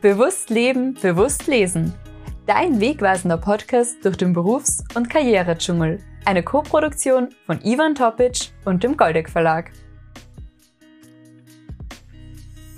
Bewusst 0.00 0.48
leben, 0.48 0.94
bewusst 0.94 1.48
lesen. 1.48 1.92
Dein 2.46 2.78
wegweisender 2.78 3.36
Podcast 3.36 3.96
durch 4.04 4.16
den 4.16 4.32
Berufs- 4.32 4.84
und 4.94 5.10
Karrieredschungel. 5.10 5.98
Eine 6.24 6.44
Koproduktion 6.44 7.30
von 7.46 7.60
Ivan 7.64 7.96
Topic 7.96 8.50
und 8.64 8.84
dem 8.84 8.96
Goldeck 8.96 9.28
Verlag. 9.28 9.72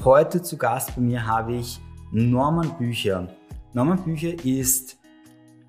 Heute 0.02 0.40
zu 0.40 0.56
Gast 0.56 0.96
bei 0.96 1.02
mir 1.02 1.26
habe 1.26 1.56
ich 1.56 1.78
Norman 2.10 2.70
Bücher. 2.78 3.28
Norman 3.74 4.02
Bücher 4.02 4.42
ist 4.42 4.96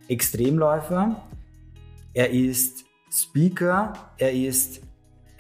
Extremläufer, 0.07 1.21
er 2.13 2.29
ist 2.29 2.85
Speaker, 3.11 3.91
er 4.17 4.31
ist 4.31 4.79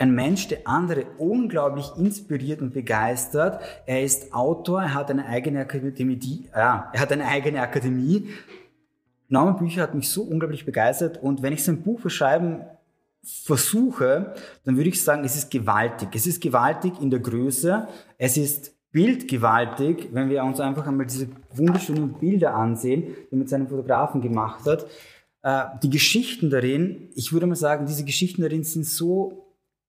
ein 0.01 0.15
Mensch, 0.15 0.47
der 0.47 0.67
andere 0.67 1.05
unglaublich 1.17 1.91
inspiriert 1.97 2.61
und 2.61 2.73
begeistert. 2.73 3.61
Er 3.85 4.03
ist 4.03 4.33
Autor, 4.33 4.81
er 4.81 4.93
hat 4.95 5.11
eine 5.11 5.25
eigene 5.25 5.61
Akademie, 5.61 6.49
ja, 6.53 6.89
er 6.91 6.99
hat 6.99 7.11
eine 7.11 7.27
eigene 7.27 7.61
Akademie. 7.61 8.29
Norman 9.29 9.57
Bücher 9.57 9.83
hat 9.83 9.93
mich 9.95 10.09
so 10.09 10.23
unglaublich 10.23 10.65
begeistert 10.65 11.21
und 11.21 11.41
wenn 11.41 11.53
ich 11.53 11.63
sein 11.63 11.81
Buch 11.81 12.01
beschreiben 12.01 12.61
versuche, 13.23 14.33
dann 14.65 14.75
würde 14.75 14.89
ich 14.89 15.03
sagen, 15.03 15.23
es 15.23 15.35
ist 15.35 15.51
gewaltig. 15.51 16.09
Es 16.13 16.25
ist 16.25 16.41
gewaltig 16.41 16.93
in 16.99 17.11
der 17.11 17.19
Größe, 17.19 17.87
es 18.17 18.37
ist 18.37 18.73
bildgewaltig, 18.91 20.09
wenn 20.11 20.29
wir 20.29 20.43
uns 20.43 20.59
einfach 20.59 20.85
einmal 20.87 21.05
diese 21.05 21.27
wunderschönen 21.53 22.13
Bilder 22.13 22.55
ansehen, 22.55 23.15
die 23.31 23.35
mit 23.35 23.47
seinem 23.47 23.67
Fotografen 23.67 24.21
gemacht 24.21 24.65
hat. 24.65 24.85
Äh, 25.43 25.63
die 25.81 25.89
Geschichten 25.89 26.49
darin, 26.49 27.09
ich 27.15 27.31
würde 27.31 27.45
mal 27.45 27.55
sagen, 27.55 27.85
diese 27.85 28.03
Geschichten 28.03 28.41
darin 28.41 28.63
sind 28.63 28.85
so 28.85 29.40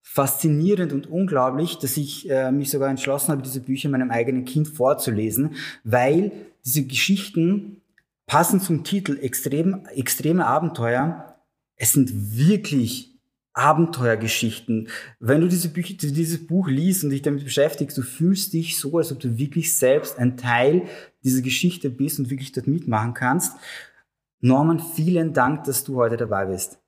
faszinierend 0.03 0.93
und 0.93 1.07
unglaublich, 1.07 1.79
dass 1.79 1.97
ich 1.97 2.29
äh, 2.29 2.51
mich 2.53 2.71
sogar 2.71 2.91
entschlossen 2.91 3.33
habe, 3.33 3.43
diese 3.43 3.61
Bücher 3.61 3.89
meinem 3.89 4.11
eigenen 4.11 4.45
Kind 4.45 4.69
vorzulesen, 4.69 5.55
weil 5.85 6.33
diese 6.65 6.85
Geschichten 6.85 7.81
passen 8.27 8.61
zum 8.61 8.85
Titel 8.85 9.19
extrem, 9.21 9.87
extreme 9.95 10.47
Abenteuer. 10.47 11.37
Es 11.77 11.93
sind 11.93 12.37
wirklich 12.37 13.13
Abenteuergeschichten. 13.55 14.89
Wenn 15.21 15.43
du 15.43 15.49
diese 15.49 15.69
Bücher, 15.69 15.95
dieses 15.95 16.47
Buch 16.47 16.69
liest 16.69 17.05
und 17.05 17.11
dich 17.11 17.23
damit 17.23 17.45
beschäftigst, 17.45 17.97
du 17.99 18.03
fühlst 18.03 18.53
dich 18.55 18.79
so, 18.79 18.97
als 18.99 19.13
ob 19.13 19.21
du 19.21 19.39
wirklich 19.39 19.77
selbst 19.77 20.19
ein 20.19 20.37
Teil 20.37 20.83
dieser 21.23 21.43
Geschichte 21.43 21.91
bist 21.91 22.19
und 22.19 22.31
wirklich 22.31 22.53
dort 22.53 22.67
mitmachen 22.67 23.15
kannst. 23.15 23.57
Norman, 24.41 24.81
vielen 24.81 25.33
Dank, 25.33 25.65
dass 25.65 25.85
du 25.85 25.97
heute 25.97 26.17
dabei 26.17 26.47
bist. 26.47 26.82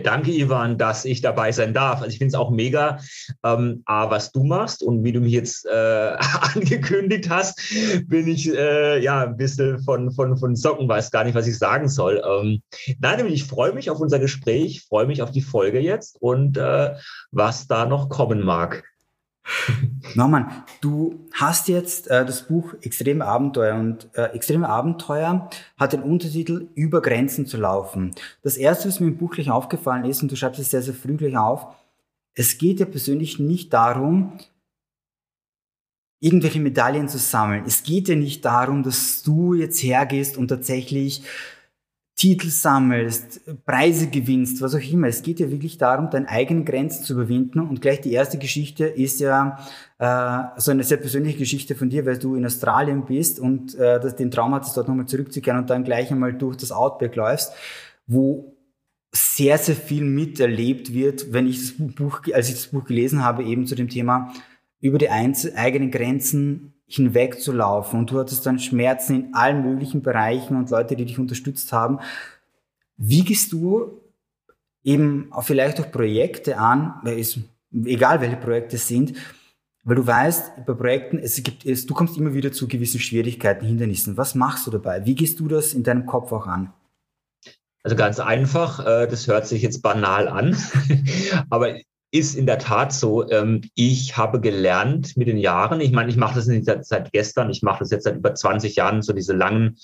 Danke, 0.00 0.30
Ivan, 0.30 0.78
dass 0.78 1.04
ich 1.04 1.20
dabei 1.20 1.52
sein 1.52 1.74
darf. 1.74 2.00
Also 2.00 2.08
ich 2.08 2.18
finde 2.18 2.28
es 2.28 2.34
auch 2.34 2.50
mega, 2.50 2.98
ähm, 3.44 3.82
A, 3.86 4.10
was 4.10 4.32
du 4.32 4.44
machst 4.44 4.82
und 4.82 5.04
wie 5.04 5.12
du 5.12 5.20
mich 5.20 5.32
jetzt 5.32 5.66
äh, 5.66 6.16
angekündigt 6.54 7.28
hast, 7.30 7.60
bin 8.06 8.28
ich 8.28 8.52
äh, 8.52 9.02
ja 9.02 9.24
ein 9.24 9.36
bisschen 9.36 9.78
von, 9.80 10.10
von, 10.12 10.36
von 10.36 10.56
Socken, 10.56 10.88
weiß 10.88 11.10
gar 11.10 11.24
nicht, 11.24 11.34
was 11.34 11.46
ich 11.46 11.58
sagen 11.58 11.88
soll. 11.88 12.22
Ähm, 12.24 12.62
nein, 12.98 13.26
ich 13.26 13.44
freue 13.44 13.72
mich 13.72 13.90
auf 13.90 14.00
unser 14.00 14.18
Gespräch, 14.18 14.84
freue 14.88 15.06
mich 15.06 15.22
auf 15.22 15.30
die 15.30 15.42
Folge 15.42 15.80
jetzt 15.80 16.16
und 16.20 16.56
äh, 16.56 16.94
was 17.30 17.66
da 17.66 17.86
noch 17.86 18.08
kommen 18.08 18.44
mag. 18.44 18.84
Norman, 20.14 20.50
du 20.80 21.26
hast 21.32 21.68
jetzt 21.68 22.08
äh, 22.08 22.24
das 22.24 22.42
Buch 22.42 22.74
Extreme 22.82 23.24
Abenteuer 23.24 23.76
und 23.76 24.08
äh, 24.14 24.24
Extreme 24.34 24.68
Abenteuer 24.68 25.48
hat 25.78 25.92
den 25.92 26.02
Untertitel 26.02 26.68
Über 26.74 27.02
Grenzen 27.02 27.46
zu 27.46 27.56
laufen. 27.56 28.14
Das 28.42 28.56
erste, 28.56 28.88
was 28.88 29.00
mir 29.00 29.08
im 29.08 29.16
Buch 29.16 29.32
gleich 29.32 29.50
aufgefallen 29.50 30.04
ist, 30.04 30.22
und 30.22 30.30
du 30.30 30.36
schreibst 30.36 30.60
es 30.60 30.70
sehr, 30.70 30.82
sehr 30.82 30.94
früh 30.94 31.16
gleich 31.16 31.36
auf, 31.36 31.66
es 32.34 32.58
geht 32.58 32.80
ja 32.80 32.86
persönlich 32.86 33.38
nicht 33.38 33.72
darum, 33.72 34.38
irgendwelche 36.20 36.60
Medaillen 36.60 37.08
zu 37.08 37.18
sammeln. 37.18 37.64
Es 37.66 37.82
geht 37.82 38.08
ja 38.08 38.16
nicht 38.16 38.44
darum, 38.44 38.82
dass 38.82 39.22
du 39.22 39.54
jetzt 39.54 39.82
hergehst 39.82 40.36
und 40.36 40.48
tatsächlich 40.48 41.22
Titel 42.18 42.48
sammelst, 42.48 43.40
Preise 43.64 44.08
gewinnst, 44.08 44.60
was 44.60 44.74
auch 44.74 44.92
immer. 44.92 45.06
Es 45.06 45.22
geht 45.22 45.38
ja 45.38 45.52
wirklich 45.52 45.78
darum, 45.78 46.10
deine 46.10 46.28
eigenen 46.28 46.64
Grenzen 46.64 47.04
zu 47.04 47.12
überwinden. 47.12 47.60
Und 47.60 47.80
gleich 47.80 48.00
die 48.00 48.12
erste 48.12 48.38
Geschichte 48.38 48.86
ist 48.86 49.20
ja 49.20 49.56
äh, 50.00 50.60
so 50.60 50.72
eine 50.72 50.82
sehr 50.82 50.96
persönliche 50.96 51.38
Geschichte 51.38 51.76
von 51.76 51.90
dir, 51.90 52.04
weil 52.06 52.18
du 52.18 52.34
in 52.34 52.44
Australien 52.44 53.04
bist 53.04 53.38
und 53.38 53.76
äh, 53.76 54.00
den 54.16 54.32
Traum 54.32 54.52
hattest, 54.52 54.76
dort 54.76 54.88
nochmal 54.88 55.06
zurückzukehren 55.06 55.60
und 55.60 55.70
dann 55.70 55.84
gleich 55.84 56.10
einmal 56.10 56.32
durch 56.32 56.56
das 56.56 56.72
Outback 56.72 57.14
läufst, 57.14 57.52
wo 58.08 58.56
sehr, 59.12 59.56
sehr 59.58 59.76
viel 59.76 60.02
miterlebt 60.02 60.92
wird, 60.92 61.32
wenn 61.32 61.46
ich 61.46 61.60
das 61.60 61.94
Buch, 61.94 62.22
als 62.34 62.48
ich 62.48 62.56
das 62.56 62.66
Buch 62.66 62.84
gelesen 62.84 63.24
habe, 63.24 63.44
eben 63.44 63.64
zu 63.64 63.76
dem 63.76 63.88
Thema 63.88 64.34
über 64.80 64.98
die 64.98 65.08
eigenen 65.08 65.92
Grenzen 65.92 66.74
hinwegzulaufen 66.88 68.00
und 68.00 68.10
du 68.10 68.18
hattest 68.18 68.46
dann 68.46 68.58
Schmerzen 68.58 69.14
in 69.14 69.34
allen 69.34 69.62
möglichen 69.62 70.02
Bereichen 70.02 70.56
und 70.56 70.70
Leute, 70.70 70.96
die 70.96 71.04
dich 71.04 71.18
unterstützt 71.18 71.72
haben. 71.72 72.00
Wie 72.96 73.24
gehst 73.24 73.52
du 73.52 74.00
eben 74.82 75.28
auch 75.30 75.44
vielleicht 75.44 75.80
auch 75.80 75.92
Projekte 75.92 76.56
an, 76.58 77.00
es, 77.04 77.38
egal 77.84 78.20
welche 78.22 78.36
Projekte 78.36 78.76
es 78.76 78.88
sind, 78.88 79.14
weil 79.84 79.96
du 79.96 80.06
weißt, 80.06 80.66
bei 80.66 80.72
Projekten, 80.74 81.18
es 81.18 81.42
gibt, 81.42 81.64
es, 81.66 81.86
du 81.86 81.94
kommst 81.94 82.16
immer 82.16 82.34
wieder 82.34 82.52
zu 82.52 82.68
gewissen 82.68 83.00
Schwierigkeiten, 83.00 83.66
Hindernissen. 83.66 84.16
Was 84.16 84.34
machst 84.34 84.66
du 84.66 84.70
dabei? 84.70 85.04
Wie 85.04 85.14
gehst 85.14 85.40
du 85.40 85.48
das 85.48 85.74
in 85.74 85.82
deinem 85.82 86.06
Kopf 86.06 86.32
auch 86.32 86.46
an? 86.46 86.72
Also 87.82 87.96
ganz 87.96 88.18
einfach, 88.18 88.84
äh, 88.84 89.06
das 89.06 89.28
hört 89.28 89.46
sich 89.46 89.62
jetzt 89.62 89.82
banal 89.82 90.28
an, 90.28 90.56
aber 91.50 91.76
ist 92.10 92.34
in 92.34 92.46
der 92.46 92.58
Tat 92.58 92.92
so. 92.92 93.28
Ähm, 93.30 93.62
ich 93.74 94.16
habe 94.16 94.40
gelernt 94.40 95.16
mit 95.16 95.28
den 95.28 95.38
Jahren, 95.38 95.80
ich 95.80 95.92
meine, 95.92 96.10
ich 96.10 96.16
mache 96.16 96.34
das 96.34 96.46
nicht 96.46 96.64
seit, 96.64 96.86
seit 96.86 97.12
gestern, 97.12 97.50
ich 97.50 97.62
mache 97.62 97.80
das 97.80 97.90
jetzt 97.90 98.04
seit 98.04 98.16
über 98.16 98.34
20 98.34 98.76
Jahren, 98.76 99.02
so 99.02 99.12
diese 99.12 99.34
langen, 99.34 99.76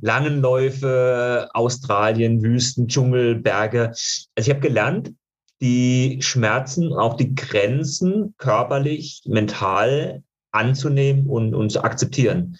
langen 0.00 0.40
Läufe, 0.40 1.48
Australien, 1.52 2.42
Wüsten, 2.42 2.88
Dschungel, 2.88 3.36
Berge. 3.36 3.88
Also 3.88 4.26
ich 4.36 4.50
habe 4.50 4.60
gelernt, 4.60 5.12
die 5.60 6.18
Schmerzen, 6.20 6.92
auch 6.92 7.14
die 7.14 7.34
Grenzen 7.34 8.34
körperlich, 8.38 9.22
mental 9.26 10.22
anzunehmen 10.52 11.26
und, 11.26 11.54
und 11.54 11.70
zu 11.70 11.82
akzeptieren 11.82 12.58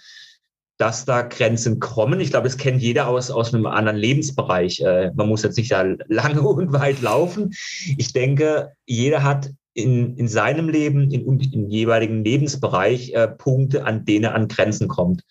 dass 0.77 1.05
da 1.05 1.23
Grenzen 1.23 1.79
kommen. 1.79 2.21
Ich 2.21 2.31
glaube, 2.31 2.49
das 2.49 2.57
kennt 2.57 2.83
jeder 2.83 3.07
aus, 3.07 3.31
aus 3.31 3.55
einem 3.55 3.67
anderen 3.67 3.97
Lebensbereich. 3.97 4.81
Äh, 4.81 5.13
man 5.15 5.29
muss 5.29 5.43
jetzt 5.43 5.57
nicht 5.57 5.71
da 5.71 5.83
lange 6.09 6.43
und 6.43 6.73
weit 6.73 7.01
laufen. 7.01 7.53
Ich 7.97 8.13
denke, 8.13 8.73
jeder 8.87 9.23
hat 9.23 9.51
in, 9.75 10.17
in 10.17 10.29
seinem 10.29 10.69
Leben, 10.69 11.11
in, 11.11 11.41
in 11.41 11.71
jeweiligen 11.71 12.25
Lebensbereich 12.25 13.13
äh, 13.13 13.29
Punkte, 13.29 13.85
an 13.85 14.05
denen 14.05 14.25
er 14.25 14.35
an 14.35 14.49
Grenzen 14.49 14.89
kommt. 14.89 15.23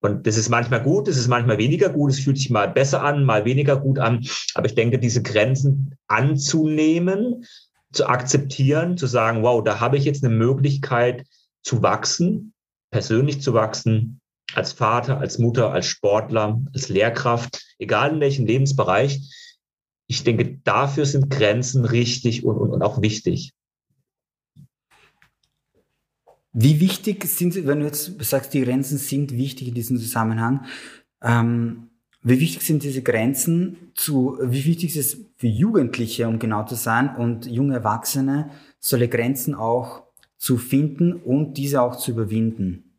Und 0.00 0.26
das 0.26 0.36
ist 0.36 0.50
manchmal 0.50 0.82
gut, 0.82 1.08
das 1.08 1.16
ist 1.16 1.28
manchmal 1.28 1.58
weniger 1.58 1.88
gut, 1.88 2.12
es 2.12 2.20
fühlt 2.20 2.36
sich 2.36 2.50
mal 2.50 2.68
besser 2.68 3.02
an, 3.02 3.24
mal 3.24 3.44
weniger 3.44 3.76
gut 3.76 3.98
an. 3.98 4.24
Aber 4.54 4.66
ich 4.66 4.74
denke, 4.74 4.98
diese 4.98 5.22
Grenzen 5.22 5.96
anzunehmen, 6.06 7.44
zu 7.92 8.06
akzeptieren, 8.06 8.96
zu 8.96 9.06
sagen, 9.06 9.42
wow, 9.42 9.64
da 9.64 9.80
habe 9.80 9.96
ich 9.96 10.04
jetzt 10.04 10.22
eine 10.22 10.34
Möglichkeit 10.34 11.24
zu 11.62 11.82
wachsen, 11.82 12.52
persönlich 12.90 13.40
zu 13.40 13.54
wachsen, 13.54 14.20
als 14.54 14.72
Vater, 14.72 15.18
als 15.18 15.38
Mutter, 15.38 15.72
als 15.72 15.86
Sportler, 15.86 16.62
als 16.72 16.88
Lehrkraft, 16.88 17.74
egal 17.78 18.14
in 18.14 18.20
welchem 18.20 18.46
Lebensbereich. 18.46 19.20
Ich 20.06 20.24
denke, 20.24 20.58
dafür 20.64 21.04
sind 21.04 21.30
Grenzen 21.30 21.84
richtig 21.84 22.44
und, 22.44 22.56
und, 22.56 22.70
und 22.70 22.82
auch 22.82 23.02
wichtig. 23.02 23.52
Wie 26.52 26.80
wichtig 26.80 27.24
sind, 27.26 27.54
wenn 27.66 27.80
du 27.80 27.86
jetzt 27.86 28.12
sagst, 28.24 28.54
die 28.54 28.62
Grenzen 28.62 28.96
sind 28.96 29.32
wichtig 29.32 29.68
in 29.68 29.74
diesem 29.74 29.98
Zusammenhang, 29.98 30.64
ähm, 31.22 31.90
wie 32.22 32.40
wichtig 32.40 32.62
sind 32.62 32.82
diese 32.82 33.02
Grenzen 33.02 33.92
zu, 33.94 34.38
wie 34.40 34.64
wichtig 34.64 34.96
ist 34.96 35.14
es 35.14 35.20
für 35.36 35.48
Jugendliche, 35.48 36.26
um 36.26 36.38
genau 36.38 36.64
zu 36.64 36.74
sein, 36.74 37.14
und 37.14 37.46
junge 37.46 37.74
Erwachsene, 37.74 38.50
solche 38.80 39.08
Grenzen 39.08 39.54
auch 39.54 40.04
zu 40.38 40.56
finden 40.56 41.12
und 41.12 41.54
diese 41.54 41.82
auch 41.82 41.96
zu 41.96 42.12
überwinden? 42.12 42.98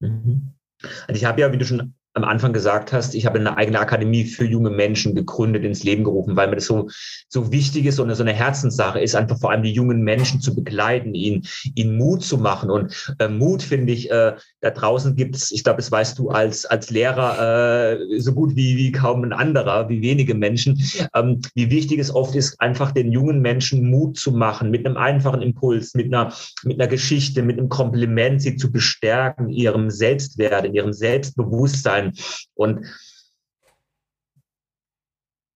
Mhm. 0.00 0.57
Also 1.06 1.18
ich 1.18 1.24
habe 1.24 1.40
ja, 1.40 1.52
wie 1.52 1.58
du 1.58 1.64
schon 1.64 1.94
am 2.18 2.24
Anfang 2.24 2.52
gesagt 2.52 2.92
hast, 2.92 3.14
ich 3.14 3.26
habe 3.26 3.38
eine 3.38 3.56
eigene 3.56 3.80
Akademie 3.80 4.24
für 4.24 4.44
junge 4.44 4.70
Menschen 4.70 5.14
gegründet, 5.14 5.64
ins 5.64 5.84
Leben 5.84 6.04
gerufen, 6.04 6.36
weil 6.36 6.48
mir 6.48 6.56
das 6.56 6.66
so, 6.66 6.88
so 7.28 7.52
wichtig 7.52 7.86
ist 7.86 7.98
und 7.98 8.14
so 8.14 8.22
eine 8.22 8.32
Herzenssache 8.32 9.00
ist, 9.00 9.14
einfach 9.14 9.38
vor 9.38 9.50
allem 9.50 9.62
die 9.62 9.72
jungen 9.72 10.02
Menschen 10.02 10.40
zu 10.40 10.54
begleiten, 10.54 11.14
ihnen, 11.14 11.46
ihnen 11.74 11.96
Mut 11.96 12.22
zu 12.22 12.38
machen. 12.38 12.70
Und 12.70 13.14
äh, 13.18 13.28
Mut, 13.28 13.62
finde 13.62 13.92
ich, 13.92 14.10
äh, 14.10 14.34
da 14.60 14.70
draußen 14.70 15.14
gibt 15.16 15.36
es, 15.36 15.50
ich 15.50 15.64
glaube, 15.64 15.78
das 15.78 15.90
weißt 15.90 16.18
du 16.18 16.30
als, 16.30 16.66
als 16.66 16.90
Lehrer 16.90 17.96
äh, 17.98 18.20
so 18.20 18.32
gut 18.32 18.56
wie, 18.56 18.76
wie 18.76 18.92
kaum 18.92 19.22
ein 19.22 19.32
anderer, 19.32 19.88
wie 19.88 20.02
wenige 20.02 20.34
Menschen, 20.34 20.82
ähm, 21.14 21.40
wie 21.54 21.70
wichtig 21.70 21.98
es 21.98 22.14
oft 22.14 22.34
ist, 22.34 22.60
einfach 22.60 22.92
den 22.92 23.12
jungen 23.12 23.40
Menschen 23.40 23.88
Mut 23.90 24.18
zu 24.18 24.32
machen, 24.32 24.70
mit 24.70 24.84
einem 24.84 24.96
einfachen 24.96 25.42
Impuls, 25.42 25.94
mit 25.94 26.06
einer, 26.06 26.32
mit 26.64 26.80
einer 26.80 26.88
Geschichte, 26.88 27.42
mit 27.42 27.58
einem 27.58 27.68
Kompliment, 27.68 28.42
sie 28.42 28.56
zu 28.56 28.72
bestärken, 28.72 29.48
ihrem 29.50 29.90
Selbstwert, 29.90 30.64
in 30.64 30.74
ihrem 30.74 30.92
Selbstbewusstsein 30.92 32.07
und 32.54 32.86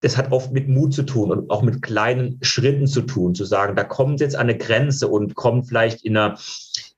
das 0.02 0.16
hat 0.16 0.32
oft 0.32 0.52
mit 0.52 0.68
Mut 0.68 0.92
zu 0.92 1.04
tun 1.04 1.30
und 1.30 1.50
auch 1.50 1.62
mit 1.62 1.80
kleinen 1.80 2.38
Schritten 2.42 2.86
zu 2.86 3.02
tun, 3.02 3.34
zu 3.34 3.44
sagen, 3.44 3.76
da 3.76 3.84
kommt 3.84 4.20
jetzt 4.20 4.36
eine 4.36 4.56
Grenze 4.56 5.08
und 5.08 5.36
kommt 5.36 5.68
vielleicht 5.68 6.04
in 6.04 6.16
einer, 6.16 6.38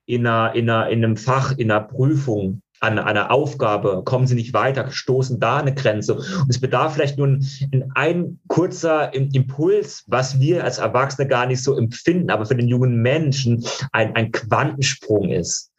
in 0.07 0.27
einer, 0.27 0.55
in 0.55 0.71
einer, 0.71 0.89
in 0.89 1.05
einem 1.05 1.17
Fach, 1.17 1.57
in 1.57 1.71
einer 1.71 1.83
Prüfung, 1.83 2.63
an 2.81 2.99
einer 2.99 3.31
Aufgabe, 3.31 4.03
kommen 4.05 4.27
sie 4.27 4.35
nicht 4.35 4.53
weiter, 4.53 4.91
stoßen 4.91 5.39
da 5.39 5.59
eine 5.59 5.75
Grenze. 5.75 6.15
Und 6.15 6.51
es 6.51 6.61
bedarf 6.61 6.95
vielleicht 6.95 7.19
nur 7.19 7.29
ein, 7.29 7.91
ein 7.95 8.41
kurzer 8.49 9.13
Impuls, 9.15 10.05
was 10.07 10.41
wir 10.41 10.65
als 10.65 10.79
Erwachsene 10.79 11.29
gar 11.29 11.47
nicht 11.47 11.63
so 11.63 11.77
empfinden, 11.77 12.31
aber 12.31 12.47
für 12.47 12.57
den 12.57 12.69
jungen 12.69 13.01
Menschen 13.01 13.65
ein, 13.93 14.15
ein 14.17 14.33
Quantensprung 14.33 15.31
ist. 15.31 15.73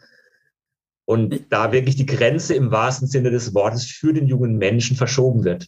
Und 1.05 1.45
da 1.51 1.71
wirklich 1.71 1.95
die 1.95 2.05
Grenze 2.05 2.55
im 2.55 2.71
wahrsten 2.71 3.07
Sinne 3.07 3.29
des 3.29 3.53
Wortes 3.53 3.85
für 3.85 4.11
den 4.11 4.27
jungen 4.27 4.57
Menschen 4.57 4.97
verschoben 4.97 5.43
wird. 5.43 5.67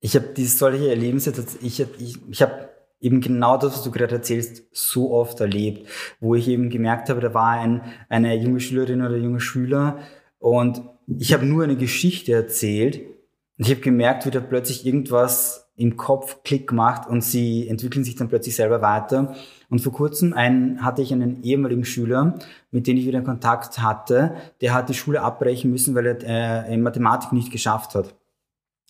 Ich 0.00 0.14
habe 0.14 0.28
diese 0.36 0.56
solche 0.56 0.88
Erlebnisse, 0.88 1.32
ich, 1.62 1.80
ich, 1.80 2.18
ich 2.28 2.42
habe 2.42 2.68
eben 3.00 3.20
genau 3.20 3.56
das, 3.56 3.74
was 3.74 3.82
du 3.82 3.90
gerade 3.90 4.14
erzählst, 4.14 4.64
so 4.72 5.12
oft 5.12 5.40
erlebt, 5.40 5.88
wo 6.20 6.34
ich 6.34 6.48
eben 6.48 6.70
gemerkt 6.70 7.08
habe, 7.08 7.20
da 7.20 7.34
war 7.34 7.52
ein, 7.52 7.82
eine 8.08 8.34
junge 8.36 8.60
Schülerin 8.60 9.02
oder 9.02 9.16
junge 9.16 9.40
Schüler 9.40 9.98
und 10.38 10.82
ich 11.06 11.32
habe 11.32 11.46
nur 11.46 11.64
eine 11.64 11.76
Geschichte 11.76 12.32
erzählt 12.32 13.00
und 13.58 13.66
ich 13.66 13.70
habe 13.70 13.80
gemerkt, 13.80 14.26
wie 14.26 14.30
da 14.30 14.40
plötzlich 14.40 14.84
irgendwas 14.84 15.68
im 15.76 15.96
Kopf 15.96 16.42
Klick 16.42 16.72
macht 16.72 17.08
und 17.08 17.22
sie 17.22 17.68
entwickeln 17.68 18.04
sich 18.04 18.16
dann 18.16 18.28
plötzlich 18.28 18.56
selber 18.56 18.80
weiter. 18.80 19.34
Und 19.68 19.80
vor 19.80 19.92
kurzem 19.92 20.32
einen, 20.32 20.84
hatte 20.84 21.02
ich 21.02 21.12
einen 21.12 21.42
ehemaligen 21.42 21.84
Schüler, 21.84 22.38
mit 22.70 22.86
dem 22.86 22.96
ich 22.96 23.06
wieder 23.06 23.20
Kontakt 23.22 23.78
hatte, 23.80 24.34
der 24.60 24.72
hat 24.72 24.88
die 24.88 24.94
Schule 24.94 25.22
abbrechen 25.22 25.70
müssen, 25.70 25.94
weil 25.94 26.06
er 26.06 26.66
äh, 26.66 26.76
Mathematik 26.76 27.32
nicht 27.32 27.52
geschafft 27.52 27.94
hat 27.94 28.14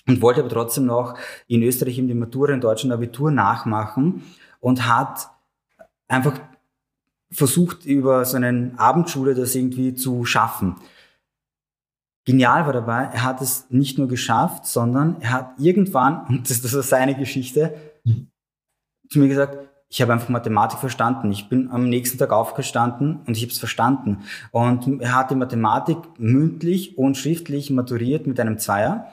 und 0.07 0.23
wollte 0.23 0.41
aber 0.41 0.49
trotzdem 0.49 0.87
noch 0.87 1.19
in 1.49 1.63
Österreich 1.63 1.99
eben 1.99 2.09
die 2.09 2.15
Matura, 2.15 2.53
in 2.53 2.61
Deutschland 2.61 2.93
Abitur 2.93 3.31
nachmachen 3.31 4.23
und 4.61 4.87
hat 4.89 5.29
einfach 6.09 6.39
versucht, 7.31 7.85
über 7.85 8.25
so 8.25 8.37
eine 8.37 8.73
Abendschule 8.77 9.35
das 9.35 9.55
irgendwie 9.55 9.95
zu 9.95 10.25
schaffen. 10.25 10.77
Genial 12.27 12.67
war 12.67 12.73
dabei, 12.73 13.09
er 13.13 13.23
hat 13.23 13.41
es 13.41 13.67
nicht 13.71 13.99
nur 13.99 14.09
geschafft, 14.09 14.67
sondern 14.67 15.17
er 15.21 15.33
hat 15.33 15.53
irgendwann, 15.59 16.27
und 16.29 16.51
das, 16.51 16.61
das 16.61 16.75
war 16.75 16.83
seine 16.83 17.15
Geschichte, 17.15 17.75
mhm. 18.05 18.29
zu 19.09 19.21
mir 19.21 19.29
gesagt, 19.29 19.59
ich 19.89 20.03
habe 20.03 20.13
einfach 20.13 20.29
Mathematik 20.29 20.81
verstanden. 20.81 21.31
Ich 21.31 21.49
bin 21.49 21.71
am 21.71 21.89
nächsten 21.89 22.19
Tag 22.19 22.33
aufgestanden 22.33 23.21
und 23.25 23.37
ich 23.37 23.43
habe 23.45 23.53
es 23.53 23.59
verstanden. 23.59 24.25
Und 24.51 25.01
er 25.01 25.15
hat 25.15 25.31
die 25.31 25.37
Mathematik 25.37 25.97
mündlich 26.19 26.99
und 26.99 27.17
schriftlich 27.17 27.71
maturiert 27.71 28.27
mit 28.27 28.41
einem 28.41 28.59
Zweier. 28.59 29.07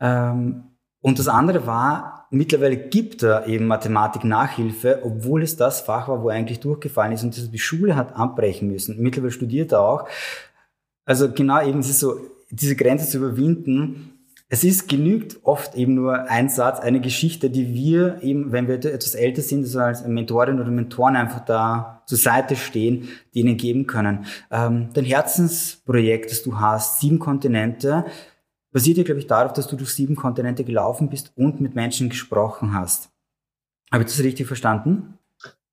Ähm, 0.00 0.64
und 1.02 1.18
das 1.18 1.28
andere 1.28 1.66
war, 1.66 2.26
mittlerweile 2.30 2.78
gibt 2.78 3.22
er 3.22 3.46
eben 3.46 3.66
Mathematik-Nachhilfe, 3.66 5.00
obwohl 5.04 5.42
es 5.42 5.56
das 5.56 5.82
Fach 5.82 6.08
war, 6.08 6.22
wo 6.22 6.30
er 6.30 6.36
eigentlich 6.36 6.60
durchgefallen 6.60 7.12
ist 7.12 7.22
und 7.22 7.52
die 7.52 7.58
Schule 7.58 7.94
hat 7.94 8.16
abbrechen 8.16 8.68
müssen. 8.68 8.98
Mittlerweile 8.98 9.32
studiert 9.32 9.72
er 9.72 9.82
auch. 9.82 10.08
Also 11.04 11.30
genau 11.30 11.62
eben, 11.62 11.80
es 11.80 11.90
ist 11.90 12.00
so, 12.00 12.16
diese 12.50 12.76
Grenze 12.76 13.08
zu 13.08 13.18
überwinden. 13.18 14.12
Es 14.48 14.62
ist 14.62 14.88
genügt 14.88 15.40
oft 15.42 15.74
eben 15.74 15.94
nur 15.94 16.30
ein 16.30 16.48
Satz, 16.48 16.78
eine 16.78 17.00
Geschichte, 17.00 17.50
die 17.50 17.74
wir 17.74 18.22
eben, 18.22 18.52
wenn 18.52 18.68
wir 18.68 18.76
etwas 18.76 19.16
älter 19.16 19.42
sind, 19.42 19.64
also 19.64 19.80
als 19.80 20.06
Mentorin 20.06 20.60
oder 20.60 20.70
Mentoren 20.70 21.16
einfach 21.16 21.44
da 21.44 22.02
zur 22.06 22.18
Seite 22.18 22.54
stehen, 22.54 23.08
die 23.34 23.40
ihnen 23.40 23.56
geben 23.56 23.86
können. 23.88 24.26
Ähm, 24.52 24.90
dein 24.92 25.04
Herzensprojekt, 25.04 26.30
das 26.30 26.44
du 26.44 26.60
hast, 26.60 27.00
sieben 27.00 27.18
Kontinente, 27.18 28.04
basiert 28.70 28.98
ja, 28.98 29.04
glaube 29.04 29.20
ich, 29.20 29.26
darauf, 29.26 29.52
dass 29.52 29.66
du 29.66 29.74
durch 29.74 29.90
sieben 29.90 30.14
Kontinente 30.14 30.62
gelaufen 30.62 31.08
bist 31.08 31.32
und 31.34 31.60
mit 31.60 31.74
Menschen 31.74 32.08
gesprochen 32.08 32.74
hast. 32.74 33.10
Habe 33.90 34.04
ich 34.04 34.10
das 34.10 34.22
richtig 34.22 34.46
verstanden? 34.46 35.18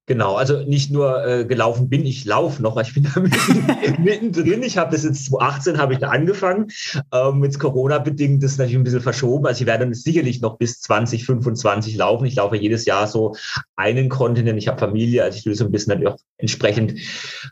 Genau, 0.06 0.36
also 0.36 0.64
nicht 0.64 0.92
nur 0.92 1.26
äh, 1.26 1.46
gelaufen 1.46 1.88
bin, 1.88 2.06
ich 2.06 2.26
laufe 2.26 2.62
noch, 2.62 2.78
ich 2.82 2.94
bin 2.94 3.04
da 3.04 3.22
mittendrin. 4.00 4.62
Ich 4.62 4.78
habe 4.78 4.92
das 4.92 5.06
jetzt 5.06 5.26
2018 5.28 5.78
habe 5.78 5.94
ich 5.94 6.00
da 6.00 6.10
angefangen. 6.10 6.68
Ähm, 7.14 7.40
mit 7.40 7.58
Corona 7.58 8.00
bedingt 8.00 8.44
ist 8.44 8.58
natürlich 8.58 8.76
ein 8.76 8.84
bisschen 8.84 9.00
verschoben. 9.00 9.46
Also 9.46 9.62
ich 9.62 9.68
werde 9.68 9.94
sicherlich 9.96 10.42
noch 10.42 10.58
bis 10.58 10.82
2025 10.82 11.96
laufen. 11.96 12.26
Ich 12.26 12.36
laufe 12.36 12.58
jedes 12.58 12.84
Jahr 12.84 13.08
so 13.08 13.38
einen 13.78 14.10
Kontinent. 14.10 14.60
Ich 14.60 14.68
habe 14.68 14.78
Familie, 14.78 15.24
also 15.24 15.38
ich 15.38 15.46
will 15.46 15.56
so 15.56 15.64
ein 15.64 15.72
bisschen 15.72 15.92
natürlich 15.92 16.14
auch 16.14 16.20
entsprechend 16.38 17.00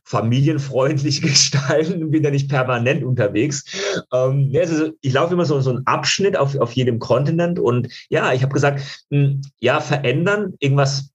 familienfreundlich 0.04 1.22
gestalten 1.22 2.04
und 2.04 2.12
bin 2.12 2.26
ja 2.26 2.32
nicht 2.32 2.50
permanent 2.50 3.06
unterwegs. 3.06 3.64
Ähm, 4.12 4.52
also 4.60 4.90
ich 5.00 5.14
laufe 5.14 5.36
immer 5.36 5.46
so, 5.46 5.62
so 5.62 5.70
einen 5.70 5.88
Abschnitt 5.88 6.36
auf, 6.36 6.58
auf 6.58 6.74
jedem 6.74 7.00
Kontinent 7.00 7.60
und 7.60 7.88
ja, 8.10 8.34
ich 8.34 8.44
habe 8.44 8.54
gesagt, 8.54 8.82
mh, 9.10 9.20
hm, 9.20 9.42
ja, 9.62 9.80
verändern, 9.80 10.56
irgendwas 10.60 11.11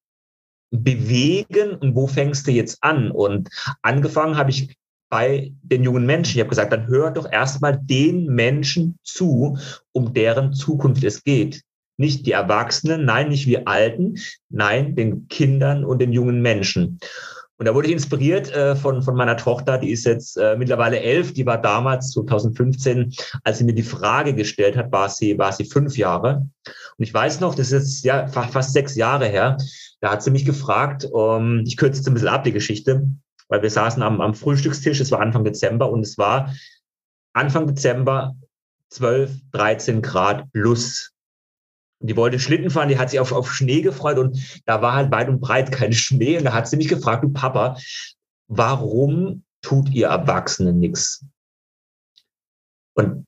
bewegen 0.83 1.75
und 1.75 1.95
wo 1.95 2.07
fängst 2.07 2.47
du 2.47 2.53
jetzt 2.53 2.79
an? 2.83 3.11
Und 3.11 3.49
angefangen 3.83 4.37
habe 4.37 4.51
ich 4.51 4.77
bei 5.09 5.53
den 5.63 5.85
jungen 5.85 6.07
Menschen. 6.07 6.35
Ich 6.35 6.41
habe 6.41 6.51
gesagt, 6.51 6.73
dann 6.73 6.89
hör 6.89 7.11
doch 7.11 7.31
erstmal 7.31 7.79
den 7.81 8.27
Menschen 8.27 8.99
zu, 9.03 9.59
um 9.93 10.13
deren 10.13 10.53
Zukunft 10.53 11.05
es 11.05 11.23
geht. 11.23 11.63
Nicht 11.99 12.27
die 12.27 12.33
Erwachsenen, 12.33 13.05
nein, 13.05 13.31
nicht 13.31 13.47
wir 13.47 13.67
Alten, 13.69 14.17
nein, 14.51 14.95
den 14.97 15.29
Kindern 15.29 15.85
und 15.85 16.01
den 16.01 16.13
jungen 16.13 16.43
Menschen. 16.43 16.99
Und 17.59 17.67
da 17.67 17.75
wurde 17.75 17.89
ich 17.89 17.95
inspiriert 17.95 18.53
äh, 18.53 18.77
von, 18.77 19.03
von 19.03 19.17
meiner 19.17 19.37
Tochter, 19.37 19.79
die 19.79 19.91
ist 19.91 20.05
jetzt 20.05 20.37
äh, 20.37 20.57
mittlerweile 20.57 21.01
elf, 21.01 21.33
die 21.33 21.47
war 21.47 21.61
damals 21.61 22.11
2015, 22.13 23.15
als 23.45 23.59
sie 23.59 23.65
mir 23.65 23.73
die 23.73 23.83
Frage 23.83 24.35
gestellt 24.35 24.77
hat, 24.77 24.93
war 24.93 25.09
sie, 25.09 25.39
war 25.39 25.53
sie 25.53 25.65
fünf 25.65 25.97
Jahre. 25.97 26.47
Und 26.99 27.05
ich 27.05 27.15
weiß 27.15 27.41
noch, 27.41 27.55
das 27.55 27.73
ist 27.73 28.05
jetzt 28.05 28.05
ja 28.05 28.27
fast, 28.27 28.73
sechs 28.73 28.95
Jahre 28.95 29.27
her, 29.27 29.57
da 30.01 30.13
hat 30.13 30.23
sie 30.23 30.31
mich 30.31 30.45
gefragt, 30.45 31.07
um, 31.11 31.61
ich 31.61 31.79
kürze 31.79 31.99
jetzt 31.99 32.09
ein 32.09 32.15
bisschen 32.15 32.29
ab 32.29 32.45
die 32.45 32.53
Geschichte, 32.53 33.09
weil 33.49 33.63
wir 33.63 33.71
saßen 33.71 34.03
am, 34.03 34.21
am 34.21 34.35
Frühstückstisch, 34.35 35.01
es 35.01 35.11
war 35.11 35.21
Anfang 35.21 35.45
Dezember 35.45 35.91
und 35.91 36.01
es 36.01 36.19
war 36.19 36.53
Anfang 37.33 37.67
Dezember 37.67 38.35
12, 38.91 39.31
13 39.53 40.03
Grad 40.03 40.51
plus. 40.53 41.16
Die 42.01 42.17
wollte 42.17 42.39
Schlitten 42.39 42.71
fahren, 42.71 42.89
die 42.89 42.99
hat 42.99 43.11
sich 43.11 43.21
auf, 43.21 43.33
auf 43.33 43.53
Schnee 43.53 43.81
gefreut 43.81 44.19
und 44.19 44.63
da 44.67 44.83
war 44.83 44.95
halt 44.95 45.11
weit 45.11 45.29
und 45.29 45.41
breit 45.41 45.73
kein 45.73 45.93
Schnee. 45.93 46.39
Und 46.39 46.45
da 46.45 46.53
hat 46.53 46.69
sie 46.69 46.77
mich 46.77 46.89
gefragt, 46.89 47.25
du 47.25 47.31
Papa, 47.31 47.79
warum 48.49 49.45
tut 49.63 49.91
ihr 49.91 50.09
Erwachsenen 50.09 50.79
nichts? 50.79 51.25
Und 52.95 53.27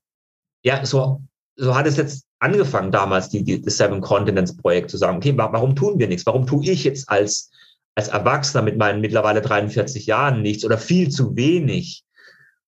ja, 0.62 0.84
so, 0.84 1.22
so 1.56 1.74
hat 1.74 1.86
es 1.86 1.96
jetzt 1.96 2.24
angefangen 2.38 2.92
damals, 2.92 3.28
die, 3.28 3.42
die, 3.42 3.60
das 3.60 3.76
Seven 3.76 4.00
Continents 4.00 4.56
Projekt 4.56 4.90
zu 4.90 4.96
sagen, 4.96 5.16
okay, 5.16 5.36
warum 5.36 5.74
tun 5.74 5.98
wir 5.98 6.08
nichts? 6.08 6.26
Warum 6.26 6.46
tue 6.46 6.64
ich 6.70 6.84
jetzt 6.84 7.08
als, 7.08 7.50
als 7.94 8.08
Erwachsener 8.08 8.62
mit 8.62 8.76
meinen 8.76 9.00
mittlerweile 9.00 9.40
43 9.40 10.06
Jahren 10.06 10.42
nichts 10.42 10.64
oder 10.64 10.78
viel 10.78 11.10
zu 11.10 11.36
wenig? 11.36 12.04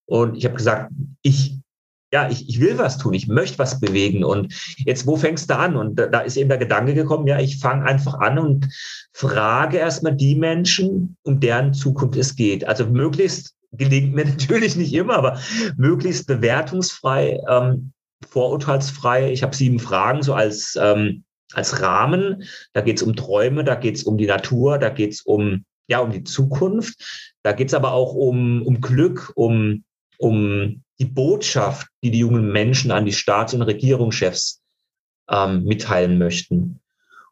Und 0.07 0.37
ich 0.37 0.45
habe 0.45 0.57
gesagt, 0.57 0.91
ich, 1.23 1.60
ja, 2.13 2.29
ich, 2.29 2.49
ich 2.49 2.61
will 2.61 2.79
was 2.79 2.99
tun, 2.99 3.15
ich 3.15 3.29
möchte 3.29 3.59
was 3.59 3.81
bewegen. 3.81 4.25
Und 4.25 4.53
jetzt, 4.79 5.07
wo 5.07 5.17
fängst 5.17 5.49
du 5.51 5.57
an? 5.57 5.77
Und 5.77 5.97
da, 5.97 6.07
da 6.07 6.21
ist 6.21 6.37
eben 6.37 6.49
der 6.49 6.59
Gedanke 6.59 6.95
gekommen, 6.95 7.27
ja, 7.27 7.39
ich 7.39 7.59
fange 7.59 7.85
einfach 7.85 8.15
an 8.15 8.39
und 8.39 8.69
frage 9.13 9.79
erstmal 9.79 10.15
die 10.15 10.35
Menschen, 10.35 11.17
um 11.23 11.41
deren 11.41 11.73
Zukunft 11.73 12.19
es 12.19 12.35
geht. 12.35 12.67
Also 12.67 12.87
möglichst 12.87 13.55
gelingt 13.73 14.15
mir 14.15 14.25
natürlich 14.27 14.77
nicht 14.77 14.93
immer, 14.93 15.17
aber 15.17 15.39
möglichst 15.77 16.27
bewertungsfrei 16.27 17.41
ähm, 17.49 17.93
vorurteilsfrei. 18.29 19.33
Ich 19.33 19.43
habe 19.43 19.57
sieben 19.57 19.79
Fragen 19.79 20.23
so 20.23 20.35
als, 20.35 20.77
ähm, 20.81 21.25
als 21.53 21.81
Rahmen. 21.81 22.45
Da 22.73 22.81
geht 22.81 22.99
es 22.99 23.03
um 23.03 23.17
Träume, 23.17 23.65
da 23.65 23.77
geht 23.77 23.97
es 23.97 24.05
um 24.05 24.19
die 24.19 24.27
Natur, 24.27 24.79
da 24.79 24.91
geht 24.91 25.13
es 25.13 25.23
um, 25.23 25.65
ja, 25.89 26.01
um 26.01 26.11
die 26.11 26.25
Zukunft. 26.25 27.33
Da 27.43 27.53
geht 27.53 27.69
es 27.69 27.75
aber 27.75 27.93
auch 27.93 28.15
um, 28.15 28.63
um 28.63 28.81
Glück, 28.81 29.33
um, 29.37 29.85
um 30.19 30.83
die 31.01 31.07
Botschaft, 31.07 31.89
die 32.03 32.11
die 32.11 32.21
jungen 32.21 32.53
Menschen 32.53 32.91
an 32.91 33.07
die 33.07 33.13
Staats- 33.13 33.55
und 33.55 33.63
Regierungschefs 33.63 34.61
ähm, 35.29 35.65
mitteilen 35.65 36.19
möchten. 36.19 36.81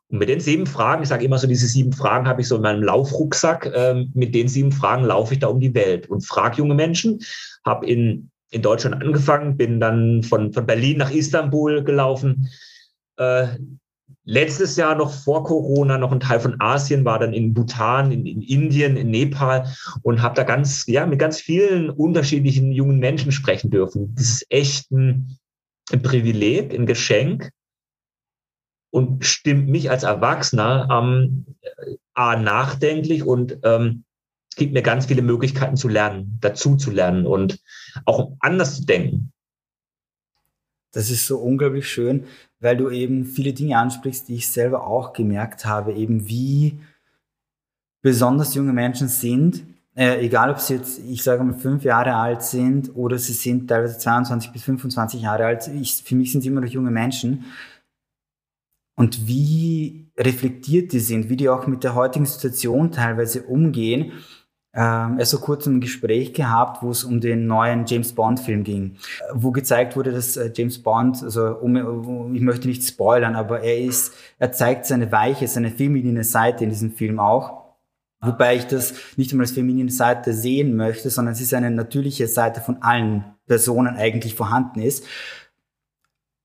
Und 0.08 0.18
mit 0.18 0.28
den 0.28 0.40
sieben 0.40 0.66
Fragen, 0.66 1.02
ich 1.02 1.10
sage 1.10 1.24
immer 1.24 1.38
so, 1.38 1.46
diese 1.46 1.66
sieben 1.66 1.92
Fragen 1.92 2.26
habe 2.26 2.40
ich 2.40 2.48
so 2.48 2.56
in 2.56 2.62
meinem 2.62 2.82
Laufrucksack. 2.82 3.70
Ähm, 3.74 4.10
mit 4.14 4.34
den 4.34 4.48
sieben 4.48 4.72
Fragen 4.72 5.04
laufe 5.04 5.34
ich 5.34 5.40
da 5.40 5.48
um 5.48 5.60
die 5.60 5.74
Welt 5.74 6.08
und 6.08 6.26
frage 6.26 6.56
junge 6.56 6.74
Menschen. 6.74 7.20
Habe 7.64 7.86
in 7.86 8.30
in 8.50 8.62
Deutschland 8.62 9.02
angefangen, 9.02 9.56
bin 9.56 9.80
dann 9.80 10.22
von, 10.22 10.52
von 10.52 10.66
Berlin 10.66 10.98
nach 10.98 11.10
Istanbul 11.10 11.84
gelaufen. 11.84 12.48
Äh, 13.16 13.48
letztes 14.24 14.76
Jahr 14.76 14.94
noch 14.94 15.12
vor 15.12 15.44
Corona 15.44 15.98
noch 15.98 16.12
ein 16.12 16.20
Teil 16.20 16.40
von 16.40 16.60
Asien, 16.60 17.04
war 17.04 17.18
dann 17.18 17.32
in 17.32 17.54
Bhutan, 17.54 18.12
in, 18.12 18.26
in 18.26 18.42
Indien, 18.42 18.96
in 18.96 19.10
Nepal 19.10 19.72
und 20.02 20.22
habe 20.22 20.34
da 20.34 20.42
ganz, 20.42 20.86
ja, 20.86 21.06
mit 21.06 21.18
ganz 21.18 21.40
vielen 21.40 21.90
unterschiedlichen 21.90 22.72
jungen 22.72 22.98
Menschen 22.98 23.32
sprechen 23.32 23.70
dürfen. 23.70 24.14
Das 24.14 24.26
ist 24.26 24.46
echt 24.50 24.90
ein, 24.90 25.38
ein 25.90 26.02
Privileg, 26.02 26.74
ein 26.74 26.86
Geschenk 26.86 27.50
und 28.90 29.24
stimmt 29.24 29.68
mich 29.68 29.90
als 29.90 30.02
Erwachsener 30.02 30.88
ähm, 30.90 31.46
A, 32.14 32.36
nachdenklich 32.36 33.24
und 33.24 33.58
ähm, 33.62 34.04
gibt 34.56 34.72
mir 34.72 34.82
ganz 34.82 35.06
viele 35.06 35.22
Möglichkeiten 35.22 35.76
zu 35.76 35.88
lernen, 35.88 36.38
dazu 36.40 36.76
zu 36.76 36.90
lernen 36.90 37.26
und 37.26 37.60
auch 38.04 38.32
anders 38.40 38.76
zu 38.76 38.84
denken. 38.84 39.32
Das 40.92 41.10
ist 41.10 41.26
so 41.26 41.38
unglaublich 41.38 41.88
schön, 41.88 42.24
weil 42.60 42.76
du 42.76 42.90
eben 42.90 43.24
viele 43.26 43.52
Dinge 43.52 43.78
ansprichst, 43.78 44.28
die 44.28 44.36
ich 44.36 44.48
selber 44.48 44.86
auch 44.86 45.12
gemerkt 45.12 45.64
habe, 45.64 45.92
eben 45.92 46.28
wie 46.28 46.80
besonders 48.02 48.54
junge 48.54 48.72
Menschen 48.72 49.08
sind. 49.08 49.62
äh, 49.94 50.24
egal 50.24 50.50
ob 50.50 50.60
sie 50.60 50.74
jetzt, 50.74 51.00
ich 51.08 51.22
sage 51.24 51.42
mal, 51.42 51.54
fünf 51.54 51.82
Jahre 51.82 52.14
alt 52.14 52.42
sind 52.42 52.94
oder 52.94 53.18
sie 53.18 53.32
sind 53.32 53.68
teilweise 53.68 53.98
22 53.98 54.52
bis 54.52 54.62
25 54.62 55.22
Jahre 55.22 55.44
alt, 55.46 55.68
ich, 55.68 56.02
für 56.04 56.14
mich 56.14 56.30
sind 56.30 56.42
sie 56.42 56.48
immer 56.48 56.60
noch 56.60 56.68
junge 56.68 56.92
Menschen. 56.92 57.46
Und 58.94 59.26
wie 59.26 60.10
reflektiert 60.16 60.92
die 60.92 61.00
sind, 61.00 61.28
wie 61.28 61.36
die 61.36 61.48
auch 61.48 61.66
mit 61.66 61.84
der 61.84 61.94
heutigen 61.94 62.26
Situation 62.26 62.92
teilweise 62.92 63.42
umgehen. 63.42 64.12
Ähm, 64.80 65.18
erst 65.18 65.32
vor 65.32 65.40
kurzem 65.40 65.76
ein 65.76 65.80
Gespräch 65.80 66.34
gehabt, 66.34 66.82
wo 66.82 66.90
es 66.90 67.02
um 67.02 67.20
den 67.20 67.48
neuen 67.48 67.84
James 67.86 68.12
Bond-Film 68.12 68.62
ging, 68.62 68.96
wo 69.32 69.50
gezeigt 69.50 69.96
wurde, 69.96 70.12
dass 70.12 70.36
äh, 70.36 70.52
James 70.54 70.80
Bond, 70.80 71.20
also 71.22 71.56
um, 71.56 72.32
ich 72.32 72.42
möchte 72.42 72.68
nicht 72.68 72.84
spoilern, 72.84 73.34
aber 73.34 73.60
er 73.62 73.78
ist, 73.78 74.14
er 74.38 74.52
zeigt 74.52 74.86
seine 74.86 75.10
weiche, 75.10 75.48
seine 75.48 75.70
feminine 75.70 76.22
Seite 76.22 76.62
in 76.62 76.70
diesem 76.70 76.92
Film 76.92 77.18
auch 77.18 77.68
Wobei 78.20 78.56
ich 78.56 78.66
das 78.66 78.94
nicht 79.16 79.30
einmal 79.30 79.44
als 79.44 79.52
feminine 79.52 79.90
Seite 79.90 80.34
sehen 80.34 80.74
möchte, 80.76 81.08
sondern 81.08 81.34
es 81.34 81.40
ist 81.40 81.54
eine 81.54 81.70
natürliche 81.70 82.26
Seite 82.26 82.60
von 82.60 82.82
allen 82.82 83.24
Personen 83.46 83.96
eigentlich 83.96 84.34
vorhanden 84.34 84.80
ist. 84.80 85.04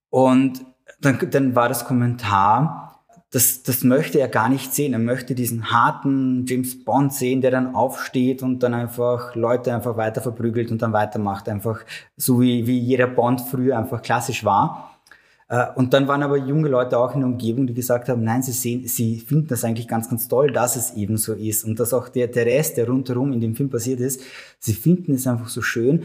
Und 0.09 0.63
dann, 1.01 1.19
dann 1.31 1.55
war 1.55 1.69
das 1.69 1.85
Kommentar, 1.85 2.92
das, 3.33 3.63
das 3.63 3.83
möchte 3.83 4.19
er 4.19 4.27
gar 4.27 4.47
nicht 4.47 4.75
sehen. 4.75 4.93
Er 4.93 4.99
möchte 4.99 5.33
diesen 5.33 5.71
harten 5.71 6.45
James 6.45 6.85
Bond 6.85 7.13
sehen, 7.13 7.41
der 7.41 7.49
dann 7.49 7.73
aufsteht 7.73 8.43
und 8.43 8.61
dann 8.61 8.75
einfach 8.75 9.33
Leute 9.33 9.73
einfach 9.73 9.97
weiter 9.97 10.21
verprügelt 10.21 10.69
und 10.69 10.83
dann 10.83 10.93
weitermacht. 10.93 11.49
Einfach 11.49 11.83
so 12.15 12.39
wie, 12.41 12.67
wie 12.67 12.77
jeder 12.77 13.07
Bond 13.07 13.41
früher 13.41 13.75
einfach 13.75 14.03
klassisch 14.03 14.45
war. 14.45 14.99
Äh, 15.49 15.65
und 15.73 15.95
dann 15.95 16.07
waren 16.07 16.21
aber 16.21 16.37
junge 16.37 16.69
Leute 16.69 16.99
auch 16.99 17.15
in 17.15 17.21
der 17.21 17.29
Umgebung, 17.29 17.65
die 17.65 17.73
gesagt 17.73 18.07
haben, 18.07 18.23
nein, 18.23 18.43
sie 18.43 18.51
sehen, 18.51 18.87
sie 18.87 19.19
finden 19.19 19.47
das 19.47 19.63
eigentlich 19.63 19.87
ganz, 19.87 20.07
ganz 20.11 20.27
toll, 20.27 20.51
dass 20.51 20.75
es 20.75 20.93
eben 20.93 21.17
so 21.17 21.33
ist 21.33 21.63
und 21.63 21.79
dass 21.79 21.91
auch 21.91 22.09
der, 22.09 22.27
der 22.27 22.45
Rest, 22.45 22.77
der 22.77 22.87
rundherum 22.87 23.33
in 23.33 23.41
dem 23.41 23.55
Film 23.55 23.71
passiert 23.71 23.99
ist, 23.99 24.21
sie 24.59 24.73
finden 24.73 25.15
es 25.15 25.25
einfach 25.25 25.49
so 25.49 25.63
schön. 25.63 26.03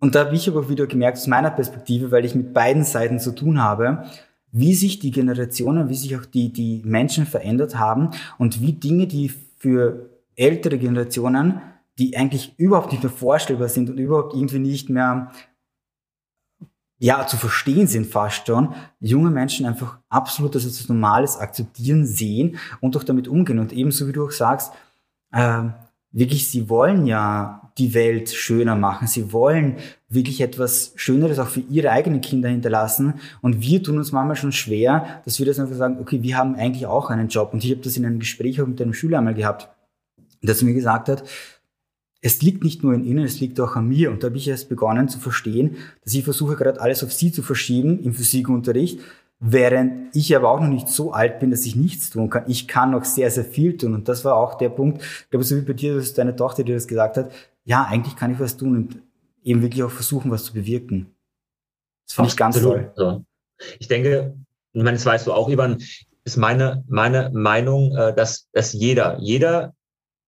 Und 0.00 0.16
da 0.16 0.24
habe 0.24 0.34
ich 0.34 0.48
aber 0.48 0.68
wieder 0.68 0.88
gemerkt, 0.88 1.18
aus 1.18 1.28
meiner 1.28 1.52
Perspektive, 1.52 2.10
weil 2.10 2.24
ich 2.24 2.34
mit 2.34 2.52
beiden 2.52 2.82
Seiten 2.82 3.20
zu 3.20 3.30
tun 3.30 3.62
habe, 3.62 4.04
wie 4.50 4.74
sich 4.74 4.98
die 4.98 5.10
Generationen, 5.10 5.88
wie 5.88 5.94
sich 5.94 6.16
auch 6.16 6.24
die, 6.24 6.52
die 6.52 6.82
Menschen 6.84 7.26
verändert 7.26 7.78
haben 7.78 8.10
und 8.38 8.60
wie 8.60 8.72
Dinge, 8.72 9.06
die 9.06 9.32
für 9.58 10.10
ältere 10.36 10.78
Generationen, 10.78 11.60
die 11.98 12.16
eigentlich 12.16 12.54
überhaupt 12.58 12.92
nicht 12.92 13.02
mehr 13.02 13.12
vorstellbar 13.12 13.68
sind 13.68 13.90
und 13.90 13.98
überhaupt 13.98 14.34
irgendwie 14.34 14.60
nicht 14.60 14.88
mehr 14.88 15.32
ja, 17.00 17.26
zu 17.26 17.36
verstehen 17.36 17.86
sind 17.86 18.06
fast 18.06 18.46
schon, 18.46 18.74
junge 18.98 19.30
Menschen 19.30 19.66
einfach 19.66 19.98
absolut 20.08 20.54
das 20.54 20.64
als 20.64 20.88
Normales 20.88 21.36
akzeptieren, 21.36 22.04
sehen 22.04 22.58
und 22.80 22.96
auch 22.96 23.04
damit 23.04 23.28
umgehen. 23.28 23.60
Und 23.60 23.72
ebenso 23.72 24.08
wie 24.08 24.12
du 24.12 24.26
auch 24.26 24.32
sagst, 24.32 24.72
äh, 25.30 25.62
wirklich, 26.10 26.50
sie 26.50 26.68
wollen 26.68 27.06
ja 27.06 27.67
die 27.78 27.94
Welt 27.94 28.30
schöner 28.30 28.76
machen. 28.76 29.06
Sie 29.06 29.32
wollen 29.32 29.76
wirklich 30.08 30.40
etwas 30.40 30.92
Schöneres 30.96 31.38
auch 31.38 31.48
für 31.48 31.62
ihre 31.70 31.90
eigenen 31.90 32.20
Kinder 32.20 32.48
hinterlassen. 32.48 33.14
Und 33.40 33.60
wir 33.60 33.82
tun 33.82 33.98
uns 33.98 34.12
manchmal 34.12 34.36
schon 34.36 34.52
schwer, 34.52 35.20
dass 35.24 35.38
wir 35.38 35.46
das 35.46 35.58
einfach 35.58 35.76
sagen, 35.76 35.98
okay, 36.00 36.22
wir 36.22 36.36
haben 36.36 36.54
eigentlich 36.56 36.86
auch 36.86 37.10
einen 37.10 37.28
Job. 37.28 37.52
Und 37.52 37.64
ich 37.64 37.70
habe 37.70 37.82
das 37.82 37.96
in 37.96 38.06
einem 38.06 38.18
Gespräch 38.18 38.60
auch 38.60 38.66
mit 38.66 38.80
einem 38.80 38.94
Schüler 38.94 39.18
einmal 39.18 39.34
gehabt, 39.34 39.68
dass 40.42 40.60
er 40.60 40.66
mir 40.66 40.74
gesagt 40.74 41.08
hat, 41.08 41.24
es 42.20 42.42
liegt 42.42 42.64
nicht 42.64 42.82
nur 42.82 42.94
in 42.94 43.04
Ihnen, 43.04 43.24
es 43.24 43.40
liegt 43.40 43.60
auch 43.60 43.76
an 43.76 43.88
mir. 43.88 44.10
Und 44.10 44.22
da 44.22 44.28
habe 44.28 44.36
ich 44.36 44.48
erst 44.48 44.68
begonnen 44.68 45.08
zu 45.08 45.18
verstehen, 45.18 45.76
dass 46.04 46.14
ich 46.14 46.24
versuche 46.24 46.56
gerade 46.56 46.80
alles 46.80 47.04
auf 47.04 47.12
Sie 47.12 47.30
zu 47.30 47.42
verschieben 47.42 48.02
im 48.02 48.12
Physikunterricht, 48.12 49.00
während 49.40 50.14
ich 50.16 50.34
aber 50.34 50.50
auch 50.50 50.60
noch 50.60 50.68
nicht 50.68 50.88
so 50.88 51.12
alt 51.12 51.38
bin, 51.38 51.50
dass 51.50 51.64
ich 51.64 51.76
nichts 51.76 52.10
tun 52.10 52.28
kann. 52.28 52.44
Ich 52.48 52.66
kann 52.66 52.90
noch 52.90 53.04
sehr, 53.04 53.30
sehr 53.30 53.44
viel 53.44 53.76
tun. 53.76 53.94
Und 53.94 54.08
das 54.08 54.24
war 54.24 54.36
auch 54.36 54.56
der 54.56 54.68
Punkt, 54.68 55.00
ich 55.02 55.30
glaube, 55.30 55.44
so 55.44 55.56
wie 55.56 55.60
bei 55.60 55.74
dir, 55.74 55.94
dass 55.94 56.14
deine 56.14 56.34
Tochter 56.34 56.64
dir 56.64 56.74
das 56.74 56.88
gesagt 56.88 57.16
hat, 57.16 57.30
ja, 57.68 57.84
eigentlich 57.84 58.16
kann 58.16 58.32
ich 58.32 58.40
was 58.40 58.56
tun 58.56 58.76
und 58.76 59.02
eben 59.42 59.60
wirklich 59.60 59.82
auch 59.82 59.90
versuchen, 59.90 60.30
was 60.30 60.44
zu 60.44 60.54
bewirken. 60.54 61.14
Das 62.06 62.14
fand 62.14 62.28
ich 62.30 62.36
ganz 62.36 62.58
toll. 62.60 63.26
Ich 63.78 63.88
denke, 63.88 64.38
ich 64.72 64.82
meine, 64.82 64.96
das 64.96 65.04
weißt 65.04 65.26
du 65.26 65.34
auch, 65.34 65.50
Ivan, 65.50 65.76
ist 66.24 66.38
meine, 66.38 66.82
meine 66.88 67.30
Meinung, 67.34 67.94
äh, 67.94 68.14
dass, 68.14 68.48
dass 68.52 68.72
jeder, 68.72 69.18
jeder 69.20 69.74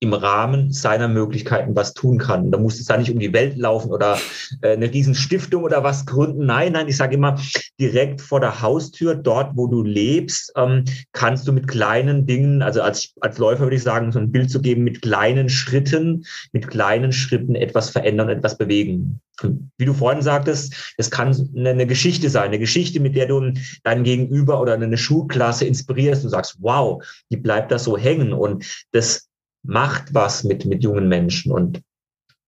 im 0.01 0.15
Rahmen 0.15 0.73
seiner 0.73 1.09
Möglichkeiten 1.09 1.77
was 1.77 1.93
tun 1.93 2.17
kann. 2.17 2.51
Da 2.51 2.59
muss 2.59 2.81
es 2.81 2.87
da 2.87 2.97
nicht 2.97 3.13
um 3.13 3.19
die 3.19 3.35
Welt 3.35 3.59
laufen 3.59 3.91
oder 3.91 4.19
äh, 4.63 4.73
eine 4.73 4.91
Riesenstiftung 4.91 5.63
oder 5.63 5.85
was 5.85 6.07
gründen. 6.07 6.47
Nein, 6.47 6.73
nein, 6.73 6.89
ich 6.89 6.97
sage 6.97 7.17
immer, 7.17 7.39
direkt 7.79 8.23
vor 8.23 8.41
der 8.41 8.63
Haustür, 8.63 9.15
dort, 9.15 9.57
wo 9.57 9.67
du 9.67 9.83
lebst, 9.83 10.53
ähm, 10.57 10.85
kannst 11.13 11.47
du 11.47 11.53
mit 11.53 11.69
kleinen 11.69 12.27
Dingen, 12.27 12.63
also 12.63 12.81
als, 12.81 13.13
als 13.21 13.37
Läufer 13.37 13.65
würde 13.65 13.77
ich 13.77 13.83
sagen, 13.83 14.11
so 14.11 14.19
ein 14.19 14.33
Bild 14.33 14.51
zu 14.51 14.63
geben, 14.63 14.85
mit 14.85 15.03
kleinen 15.03 15.51
Schritten, 15.51 16.25
mit 16.53 16.69
kleinen 16.69 17.13
Schritten 17.13 17.55
etwas 17.55 17.91
verändern, 17.91 18.31
etwas 18.31 18.57
bewegen. 18.57 19.21
Und 19.43 19.71
wie 19.79 19.85
du 19.85 19.95
vorhin 19.95 20.23
sagtest, 20.23 20.95
es 20.97 21.11
kann 21.11 21.35
eine, 21.57 21.87
Geschichte 21.87 22.29
sein, 22.31 22.49
eine 22.49 22.59
Geschichte, 22.59 23.01
mit 23.01 23.17
der 23.17 23.27
du 23.27 23.53
deinen 23.85 24.05
Gegenüber 24.05 24.61
oder 24.61 24.75
eine 24.75 24.99
Schulklasse 24.99 25.67
inspirierst. 25.67 26.25
Du 26.25 26.29
sagst, 26.29 26.57
wow, 26.61 27.03
die 27.31 27.37
bleibt 27.37 27.73
da 27.73 27.79
so 27.79 27.97
hängen. 27.97 28.33
Und 28.33 28.67
das 28.93 29.30
macht 29.63 30.15
was 30.15 30.45
mit, 30.45 30.65
mit 30.65 30.83
jungen 30.83 31.09
Menschen. 31.09 31.53
Und 31.53 31.83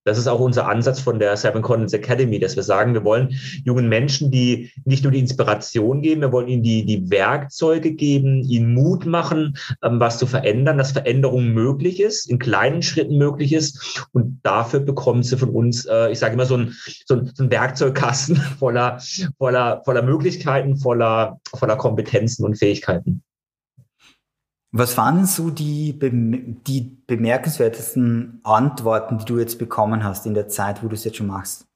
das 0.05 0.19
ist 0.19 0.27
auch 0.27 0.41
unser 0.41 0.69
Ansatz 0.69 1.01
von 1.01 1.21
der 1.21 1.37
Seven 1.37 1.63
Continents 1.63 1.93
Academy, 1.93 2.41
dass 2.41 2.57
wir 2.57 2.65
sagen, 2.65 2.93
wir 2.95 3.05
wollen 3.05 3.39
jungen 3.65 3.89
Menschen, 3.89 4.31
die 4.31 4.73
nicht 4.85 5.05
nur 5.05 5.13
die 5.13 5.21
Inspiration 5.21 6.03
geben, 6.03 6.23
wir 6.23 6.33
wollen 6.33 6.49
ihnen 6.49 6.63
die, 6.63 6.85
die 6.85 7.09
Werkzeuge 7.11 7.93
geben, 7.93 8.43
ihnen 8.43 8.75
Mut 8.75 9.07
machen, 9.07 9.57
ähm, 9.83 10.01
was 10.01 10.19
zu 10.19 10.27
verändern, 10.27 10.79
dass 10.79 10.93
Veränderung 10.93 11.49
möglich 11.53 12.01
ist, 12.01 12.29
in 12.29 12.41
kleinen 12.41 12.83
Schritten 12.83 13.17
möglich 13.17 13.53
ist. 13.53 14.07
Und 14.13 14.41
dafür 14.43 14.81
bekommen 14.81 15.23
sie 15.23 15.37
von 15.37 15.51
uns, 15.51 15.87
äh, 15.87 16.11
ich 16.11 16.19
sage 16.19 16.35
immer, 16.35 16.47
so 16.47 16.57
ein, 16.57 16.75
so 17.07 17.17
ein, 17.17 17.31
so 17.33 17.45
ein 17.45 17.51
Werkzeugkasten 17.51 18.37
voller, 18.59 19.01
voller, 19.39 19.83
voller 19.85 20.03
Möglichkeiten, 20.03 20.77
voller, 20.77 21.39
voller 21.55 21.77
Kompetenzen 21.77 22.45
und 22.45 22.59
Fähigkeiten. 22.59 23.23
Was 24.75 24.97
waren 24.97 25.17
denn 25.17 25.27
so 25.27 25.51
die, 25.51 25.99
die 26.67 26.97
bemerkenswertesten 27.07 28.41
Antworten, 28.43 29.19
die 29.19 29.27
du 29.27 29.39
jetzt 29.39 29.59
bekommen 29.59 30.03
hast 30.03 30.25
in 30.25 30.33
der 30.33 30.49
Zeit, 30.49 30.83
wo 30.83 30.89
du 30.89 30.95
es 30.95 31.05
jetzt 31.05 31.19
schon 31.19 31.27
machst? 31.27 31.67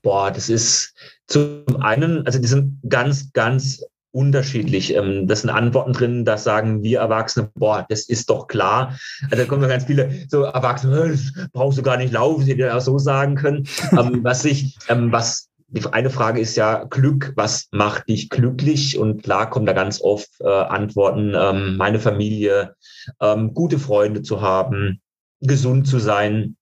Boah, 0.00 0.30
das 0.30 0.48
ist 0.48 0.94
zum 1.26 1.64
einen, 1.80 2.24
also 2.24 2.38
die 2.38 2.48
sind 2.48 2.80
ganz, 2.88 3.30
ganz 3.34 3.84
unterschiedlich. 4.16 4.94
Ähm, 4.94 5.26
das 5.28 5.42
sind 5.42 5.50
Antworten 5.50 5.92
drin, 5.92 6.24
da 6.24 6.38
sagen 6.38 6.82
wir 6.82 7.00
Erwachsene, 7.00 7.50
boah, 7.54 7.84
das 7.86 8.08
ist 8.08 8.30
doch 8.30 8.46
klar. 8.46 8.98
Also 9.24 9.36
da 9.36 9.44
kommen 9.44 9.68
ganz 9.68 9.84
viele 9.84 10.10
so 10.28 10.44
Erwachsene, 10.44 11.10
das 11.10 11.48
brauchst 11.52 11.76
du 11.76 11.82
gar 11.82 11.98
nicht 11.98 12.14
laufen, 12.14 12.46
die 12.46 12.56
dir 12.56 12.74
auch 12.74 12.80
so 12.80 12.98
sagen 12.98 13.34
können. 13.34 13.68
Ähm, 13.92 14.24
was 14.24 14.44
ich, 14.44 14.76
ähm, 14.88 15.12
was 15.12 15.45
die 15.68 15.84
eine 15.86 16.10
Frage 16.10 16.40
ist 16.40 16.56
ja 16.56 16.84
Glück, 16.84 17.32
was 17.36 17.68
macht 17.72 18.08
dich 18.08 18.30
glücklich? 18.30 18.98
Und 18.98 19.22
klar 19.22 19.50
kommen 19.50 19.66
da 19.66 19.72
ganz 19.72 20.00
oft 20.00 20.28
äh, 20.40 20.48
Antworten, 20.48 21.34
ähm, 21.36 21.76
meine 21.76 21.98
Familie, 21.98 22.76
ähm, 23.20 23.52
gute 23.52 23.78
Freunde 23.78 24.22
zu 24.22 24.40
haben, 24.40 25.00
gesund 25.40 25.88
zu 25.88 25.98
sein. 25.98 26.56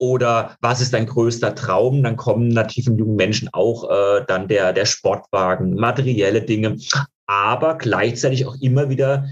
Oder 0.00 0.56
was 0.60 0.80
ist 0.80 0.94
dein 0.94 1.06
größter 1.06 1.54
Traum? 1.54 2.02
Dann 2.02 2.16
kommen 2.16 2.48
natürlich 2.48 2.86
von 2.86 2.98
jungen 2.98 3.16
Menschen 3.16 3.48
auch 3.52 3.90
äh, 3.90 4.24
dann 4.26 4.48
der, 4.48 4.72
der 4.72 4.86
Sportwagen, 4.86 5.74
materielle 5.74 6.42
Dinge, 6.42 6.76
aber 7.26 7.76
gleichzeitig 7.76 8.46
auch 8.46 8.56
immer 8.60 8.88
wieder 8.88 9.28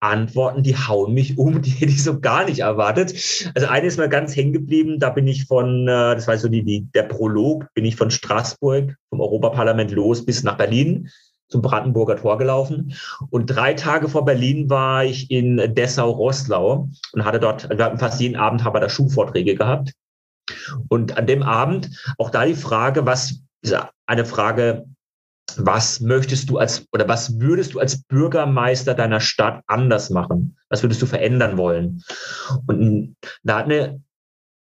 Antworten, 0.00 0.62
die 0.62 0.76
hauen 0.76 1.14
mich 1.14 1.38
um, 1.38 1.62
die 1.62 1.70
hätte 1.70 1.92
ich 1.92 2.02
so 2.02 2.20
gar 2.20 2.44
nicht 2.44 2.60
erwartet. 2.60 3.50
Also 3.54 3.68
eine 3.68 3.86
ist 3.86 3.98
mir 3.98 4.08
ganz 4.08 4.36
hängen 4.36 4.52
geblieben, 4.52 4.98
da 4.98 5.10
bin 5.10 5.26
ich 5.26 5.46
von, 5.46 5.88
äh, 5.88 6.14
das 6.14 6.28
war 6.28 6.36
so 6.38 6.48
die, 6.48 6.62
die, 6.62 6.88
der 6.94 7.04
Prolog, 7.04 7.66
bin 7.74 7.84
ich 7.84 7.96
von 7.96 8.10
Straßburg, 8.10 8.94
vom 9.10 9.20
Europaparlament 9.20 9.90
los 9.90 10.24
bis 10.24 10.42
nach 10.42 10.56
Berlin 10.56 11.08
zum 11.48 11.62
Brandenburger 11.62 12.16
Tor 12.16 12.38
gelaufen. 12.38 12.94
Und 13.30 13.46
drei 13.46 13.74
Tage 13.74 14.08
vor 14.08 14.24
Berlin 14.24 14.68
war 14.68 15.04
ich 15.04 15.30
in 15.30 15.56
Dessau-Rosslau 15.56 16.88
und 17.12 17.24
hatte 17.24 17.40
dort, 17.40 17.70
wir 17.70 17.84
hatten 17.84 17.98
fast 17.98 18.20
jeden 18.20 18.36
Abend 18.36 18.64
haben 18.64 18.74
wir 18.74 18.80
da 18.80 18.88
Schulvorträge 18.90 19.54
gehabt. 19.54 19.92
Und 20.88 21.16
an 21.16 21.26
dem 21.26 21.42
Abend 21.42 21.88
auch 22.18 22.30
da 22.30 22.44
die 22.44 22.54
Frage, 22.54 23.06
was, 23.06 23.40
eine 24.06 24.24
Frage, 24.24 24.86
was 25.58 26.00
möchtest 26.00 26.50
du 26.50 26.58
als 26.58 26.86
oder 26.92 27.08
was 27.08 27.40
würdest 27.40 27.74
du 27.74 27.80
als 27.80 28.02
Bürgermeister 28.02 28.94
deiner 28.94 29.20
Stadt 29.20 29.62
anders 29.66 30.10
machen? 30.10 30.56
Was 30.68 30.82
würdest 30.82 31.02
du 31.02 31.06
verändern 31.06 31.56
wollen? 31.56 32.02
Und 32.66 33.16
da 33.42 33.58
hat 33.58 33.66
eine 33.66 34.00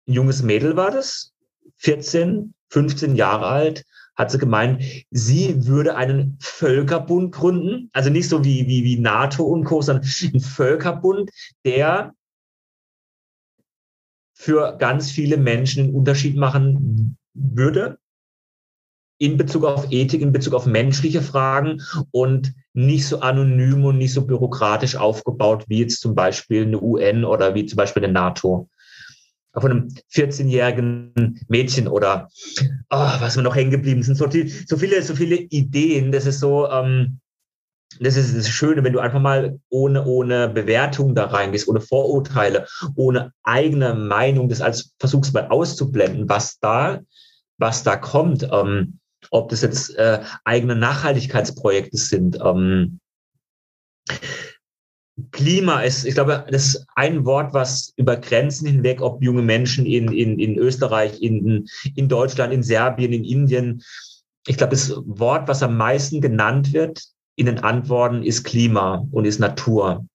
ein 0.07 0.13
junges 0.13 0.43
Mädel 0.43 0.75
war 0.75 0.91
das, 0.91 1.33
14, 1.77 2.53
15 2.69 3.15
Jahre 3.15 3.45
alt, 3.47 3.85
hat 4.15 4.31
sie 4.31 4.37
gemeint, 4.37 4.83
sie 5.11 5.65
würde 5.65 5.95
einen 5.95 6.37
Völkerbund 6.39 7.33
gründen, 7.33 7.89
also 7.93 8.09
nicht 8.09 8.29
so 8.29 8.43
wie, 8.43 8.67
wie, 8.67 8.83
wie 8.83 8.99
NATO 8.99 9.43
und 9.43 9.63
Co., 9.63 9.81
sondern 9.81 10.05
ein 10.33 10.39
Völkerbund, 10.39 11.31
der 11.65 12.13
für 14.35 14.77
ganz 14.77 15.09
viele 15.09 15.37
Menschen 15.37 15.85
einen 15.85 15.95
Unterschied 15.95 16.35
machen 16.35 17.17
würde 17.33 17.97
in 19.23 19.37
Bezug 19.37 19.63
auf 19.63 19.89
Ethik, 19.89 20.21
in 20.21 20.33
Bezug 20.33 20.53
auf 20.53 20.65
menschliche 20.65 21.21
Fragen 21.21 21.81
und 22.11 22.53
nicht 22.73 23.07
so 23.07 23.21
anonym 23.21 23.85
und 23.85 23.97
nicht 23.97 24.11
so 24.11 24.25
bürokratisch 24.25 24.97
aufgebaut 24.97 25.63
wie 25.69 25.79
jetzt 25.79 26.01
zum 26.01 26.13
Beispiel 26.13 26.63
eine 26.63 26.81
UN 26.81 27.23
oder 27.23 27.55
wie 27.55 27.65
zum 27.65 27.77
Beispiel 27.77 28.03
eine 28.03 28.11
NATO. 28.11 28.67
Von 29.53 29.71
einem 29.71 29.87
14-jährigen 30.11 31.39
Mädchen 31.47 31.87
oder 31.87 32.27
oh, 32.89 33.11
was 33.19 33.37
mir 33.37 33.43
noch 33.43 33.55
hängen 33.55 33.71
geblieben 33.71 34.03
sind, 34.03 34.15
so, 34.15 34.27
so, 34.67 34.77
viele, 34.77 35.01
so 35.01 35.15
viele 35.15 35.35
Ideen. 35.37 36.11
Das 36.11 36.25
ist 36.25 36.41
so, 36.41 36.67
ähm, 36.69 37.19
das 38.01 38.17
ist 38.17 38.35
das 38.35 38.49
Schöne, 38.49 38.83
wenn 38.83 38.91
du 38.91 38.99
einfach 38.99 39.21
mal 39.21 39.57
ohne, 39.69 40.03
ohne 40.03 40.49
Bewertung 40.49 41.15
da 41.15 41.27
reingehst, 41.27 41.69
ohne 41.69 41.79
Vorurteile, 41.79 42.67
ohne 42.95 43.31
eigene 43.43 43.93
Meinung, 43.93 44.49
das 44.49 44.59
als 44.59 44.93
versuchst 44.99 45.33
mal 45.33 45.47
auszublenden, 45.47 46.27
was 46.27 46.59
da, 46.59 46.99
was 47.57 47.83
da 47.83 47.95
kommt. 47.95 48.49
Ähm, 48.51 48.99
ob 49.33 49.49
das 49.49 49.61
jetzt 49.61 49.95
äh, 49.97 50.21
eigene 50.45 50.75
Nachhaltigkeitsprojekte 50.75 51.97
sind. 51.97 52.37
Ähm, 52.43 52.99
Klima 55.31 55.81
ist, 55.81 56.05
ich 56.05 56.15
glaube, 56.15 56.45
das 56.49 56.65
ist 56.65 56.85
ein 56.95 57.25
Wort, 57.25 57.53
was 57.53 57.93
über 57.97 58.17
Grenzen 58.17 58.67
hinweg, 58.67 59.01
ob 59.01 59.23
junge 59.23 59.41
Menschen 59.41 59.85
in, 59.85 60.11
in, 60.11 60.39
in 60.39 60.57
Österreich, 60.57 61.21
in, 61.21 61.67
in 61.95 62.07
Deutschland, 62.07 62.53
in 62.53 62.63
Serbien, 62.63 63.13
in 63.13 63.23
Indien, 63.23 63.83
ich 64.47 64.57
glaube, 64.57 64.71
das 64.71 64.93
Wort, 65.05 65.47
was 65.47 65.63
am 65.63 65.77
meisten 65.77 66.19
genannt 66.19 66.73
wird 66.73 67.01
in 67.35 67.45
den 67.45 67.59
Antworten, 67.59 68.23
ist 68.23 68.43
Klima 68.43 69.05
und 69.11 69.25
ist 69.25 69.39
Natur 69.39 70.05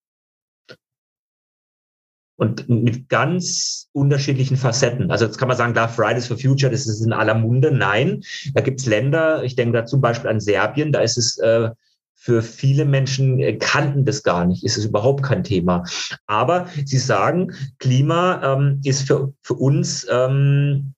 und 2.39 2.69
mit 2.69 3.09
ganz 3.09 3.89
unterschiedlichen 3.93 4.57
Facetten. 4.57 5.11
Also 5.11 5.25
jetzt 5.25 5.39
kann 5.39 5.49
man 5.49 5.57
sagen, 5.57 5.75
da 5.75 5.89
Fridays 5.89 6.29
for 6.29 6.39
Future, 6.39 6.71
das 6.71 6.87
ist 6.87 7.05
in 7.05 7.13
aller 7.13 7.35
Munde. 7.35 7.73
Nein, 7.73 8.23
da 8.55 8.61
gibt's 8.61 8.87
Länder, 8.87 9.43
ich 9.43 9.57
denke 9.57 9.77
da 9.77 9.87
zum 9.87 10.01
Beispiel 10.01 10.31
an 10.31 10.39
Serbien, 10.39 10.93
da 10.93 11.01
ist 11.01 11.19
es 11.19 11.39
äh, 11.39 11.71
für 12.15 12.43
viele 12.43 12.85
Menschen 12.85 13.41
äh, 13.41 13.57
kannten 13.57 14.05
das 14.05 14.23
gar 14.23 14.45
nicht, 14.45 14.65
ist 14.65 14.79
es 14.79 14.85
überhaupt 14.85 15.25
kein 15.25 15.43
Thema. 15.43 15.83
Aber 16.27 16.69
sie 16.85 16.99
sagen, 16.99 17.55
Klima 17.81 18.41
ähm, 18.45 18.81
ist 18.85 19.09
für, 19.09 19.33
für 19.43 19.55
uns 19.55 20.07
ähm, 20.09 20.95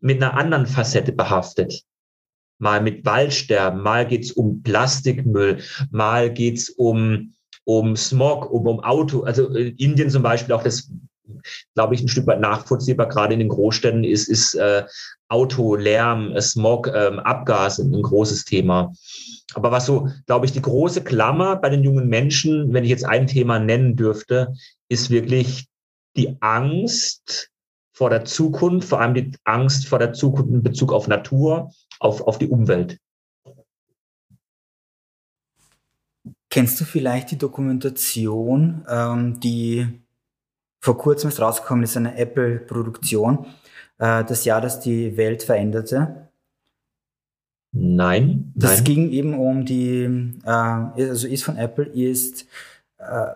mit 0.00 0.22
einer 0.22 0.34
anderen 0.34 0.66
Facette 0.66 1.12
behaftet. 1.12 1.82
Mal 2.58 2.82
mit 2.82 3.06
Waldsterben, 3.06 3.82
mal 3.82 4.06
geht's 4.06 4.32
um 4.32 4.62
Plastikmüll, 4.62 5.60
mal 5.90 6.30
geht's 6.30 6.68
um 6.68 7.32
um 7.64 7.96
Smog, 7.96 8.50
um, 8.50 8.66
um 8.66 8.80
Auto. 8.80 9.22
Also 9.22 9.48
in 9.48 9.66
äh, 9.66 9.74
Indien 9.78 10.10
zum 10.10 10.22
Beispiel 10.22 10.54
auch 10.54 10.62
das, 10.62 10.90
glaube 11.74 11.94
ich, 11.94 12.02
ein 12.02 12.08
Stück 12.08 12.26
weit 12.26 12.40
nachvollziehbar, 12.40 13.08
gerade 13.08 13.34
in 13.34 13.40
den 13.40 13.48
Großstädten 13.48 14.04
ist, 14.04 14.28
ist 14.28 14.54
äh, 14.54 14.84
Auto, 15.28 15.76
Lärm, 15.76 16.32
äh, 16.32 16.40
Smog, 16.40 16.90
ähm, 16.94 17.18
Abgase 17.18 17.82
ein 17.82 18.02
großes 18.02 18.44
Thema. 18.44 18.92
Aber 19.54 19.70
was 19.70 19.86
so, 19.86 20.08
glaube 20.26 20.46
ich, 20.46 20.52
die 20.52 20.62
große 20.62 21.02
Klammer 21.02 21.56
bei 21.56 21.70
den 21.70 21.84
jungen 21.84 22.08
Menschen, 22.08 22.72
wenn 22.72 22.84
ich 22.84 22.90
jetzt 22.90 23.04
ein 23.04 23.26
Thema 23.26 23.58
nennen 23.58 23.96
dürfte, 23.96 24.52
ist 24.88 25.10
wirklich 25.10 25.66
die 26.16 26.36
Angst 26.40 27.50
vor 27.92 28.10
der 28.10 28.24
Zukunft, 28.24 28.88
vor 28.88 29.00
allem 29.00 29.14
die 29.14 29.32
Angst 29.44 29.86
vor 29.86 29.98
der 29.98 30.12
Zukunft 30.12 30.50
in 30.50 30.62
Bezug 30.62 30.92
auf 30.92 31.06
Natur, 31.06 31.70
auf, 32.00 32.20
auf 32.22 32.38
die 32.38 32.48
Umwelt. 32.48 32.98
Kennst 36.54 36.80
du 36.80 36.84
vielleicht 36.84 37.32
die 37.32 37.36
Dokumentation, 37.36 38.84
ähm, 38.88 39.40
die 39.40 39.88
vor 40.78 40.96
kurzem 40.96 41.30
ist 41.30 41.40
rausgekommen 41.40 41.82
ist, 41.82 41.96
eine 41.96 42.16
Apple-Produktion, 42.16 43.46
äh, 43.98 44.22
das 44.22 44.44
Jahr, 44.44 44.60
das 44.60 44.78
die 44.78 45.16
Welt 45.16 45.42
veränderte? 45.42 46.28
Nein. 47.72 48.52
Das 48.54 48.76
nein. 48.76 48.84
ging 48.84 49.10
eben 49.10 49.34
um 49.34 49.64
die, 49.64 50.04
äh, 50.44 50.48
also 50.48 51.26
ist 51.26 51.42
von 51.42 51.56
Apple, 51.56 51.86
ist 51.86 52.46
äh, 52.98 53.30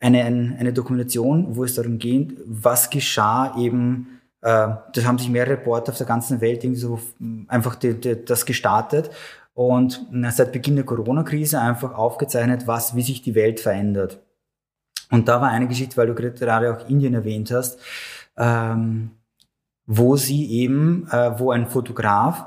eine, 0.00 0.24
eine 0.58 0.72
Dokumentation, 0.72 1.54
wo 1.54 1.62
es 1.62 1.76
darum 1.76 2.00
geht, 2.00 2.36
was 2.44 2.90
geschah 2.90 3.56
eben 3.56 4.20
äh, 4.40 4.74
das 4.92 5.04
haben 5.04 5.18
sich 5.18 5.30
mehrere 5.30 5.52
Reporter 5.52 5.92
auf 5.92 5.98
der 5.98 6.08
ganzen 6.08 6.40
Welt 6.40 6.64
irgendwie 6.64 6.80
so 6.80 6.98
einfach 7.46 7.76
die, 7.76 7.94
die, 7.94 8.24
das 8.24 8.44
gestartet 8.44 9.10
und 9.54 10.06
seit 10.30 10.52
Beginn 10.52 10.76
der 10.76 10.84
Corona-Krise 10.84 11.60
einfach 11.60 11.94
aufgezeichnet, 11.94 12.66
was, 12.66 12.96
wie 12.96 13.02
sich 13.02 13.22
die 13.22 13.34
Welt 13.34 13.60
verändert. 13.60 14.20
Und 15.10 15.28
da 15.28 15.40
war 15.40 15.48
eine 15.48 15.68
Geschichte, 15.68 15.96
weil 15.96 16.08
du 16.08 16.14
gerade 16.14 16.74
auch 16.74 16.88
Indien 16.88 17.14
erwähnt 17.14 17.52
hast, 17.52 17.78
ähm, 18.36 19.12
wo 19.86 20.16
sie 20.16 20.50
eben, 20.50 21.06
äh, 21.10 21.38
wo 21.38 21.52
ein 21.52 21.66
Fotograf 21.66 22.46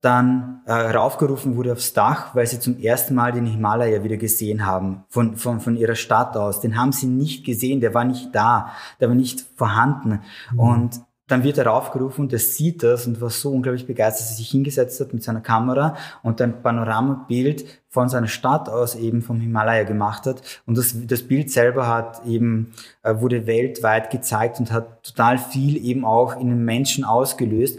dann 0.00 0.60
äh, 0.66 0.72
raufgerufen 0.72 1.56
wurde 1.56 1.72
aufs 1.72 1.94
Dach, 1.94 2.34
weil 2.34 2.46
sie 2.46 2.60
zum 2.60 2.78
ersten 2.78 3.14
Mal 3.14 3.32
den 3.32 3.46
Himalaya 3.46 4.04
wieder 4.04 4.18
gesehen 4.18 4.66
haben, 4.66 5.04
von, 5.08 5.36
von, 5.36 5.60
von 5.60 5.76
ihrer 5.76 5.94
Stadt 5.94 6.36
aus. 6.36 6.60
Den 6.60 6.76
haben 6.76 6.92
sie 6.92 7.06
nicht 7.06 7.44
gesehen, 7.44 7.80
der 7.80 7.94
war 7.94 8.04
nicht 8.04 8.34
da, 8.34 8.70
der 9.00 9.08
war 9.08 9.14
nicht 9.14 9.40
vorhanden. 9.56 10.20
Mhm. 10.52 10.60
Und 10.60 11.00
dann 11.26 11.42
wird 11.42 11.56
er 11.56 11.72
aufgerufen 11.72 12.22
und 12.22 12.32
er 12.32 12.38
sieht 12.38 12.82
das 12.82 13.06
und 13.06 13.20
war 13.20 13.30
so 13.30 13.50
unglaublich 13.50 13.86
begeistert, 13.86 14.26
dass 14.26 14.32
er 14.32 14.36
sich 14.36 14.50
hingesetzt 14.50 15.00
hat 15.00 15.14
mit 15.14 15.22
seiner 15.22 15.40
Kamera 15.40 15.96
und 16.22 16.40
ein 16.42 16.62
Panoramabild 16.62 17.64
von 17.88 18.10
seiner 18.10 18.28
Stadt 18.28 18.68
aus 18.68 18.94
eben 18.94 19.22
vom 19.22 19.40
Himalaya 19.40 19.84
gemacht 19.84 20.26
hat. 20.26 20.42
Und 20.66 20.76
das, 20.76 20.94
das 21.06 21.22
Bild 21.22 21.50
selber 21.50 21.88
hat 21.88 22.26
eben, 22.26 22.74
äh, 23.02 23.14
wurde 23.20 23.46
weltweit 23.46 24.10
gezeigt 24.10 24.60
und 24.60 24.70
hat 24.70 25.02
total 25.02 25.38
viel 25.38 25.82
eben 25.82 26.04
auch 26.04 26.38
in 26.38 26.48
den 26.48 26.64
Menschen 26.64 27.04
ausgelöst, 27.04 27.78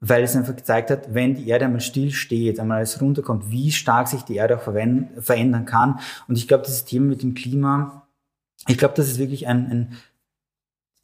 weil 0.00 0.22
es 0.22 0.36
einfach 0.36 0.54
gezeigt 0.54 0.90
hat, 0.90 1.14
wenn 1.14 1.34
die 1.34 1.48
Erde 1.48 1.64
einmal 1.64 1.80
still 1.80 2.10
steht, 2.10 2.60
einmal 2.60 2.78
alles 2.78 3.00
runterkommt, 3.00 3.50
wie 3.50 3.72
stark 3.72 4.06
sich 4.06 4.22
die 4.22 4.36
Erde 4.36 4.58
auch 4.58 4.62
verändern 4.62 5.64
kann. 5.64 6.00
Und 6.28 6.36
ich 6.36 6.46
glaube, 6.46 6.64
dieses 6.64 6.84
Thema 6.84 7.06
mit 7.06 7.22
dem 7.22 7.34
Klima, 7.34 8.06
ich 8.66 8.76
glaube, 8.76 8.94
das 8.94 9.08
ist 9.08 9.18
wirklich 9.18 9.46
ein, 9.48 9.66
ein 9.70 9.96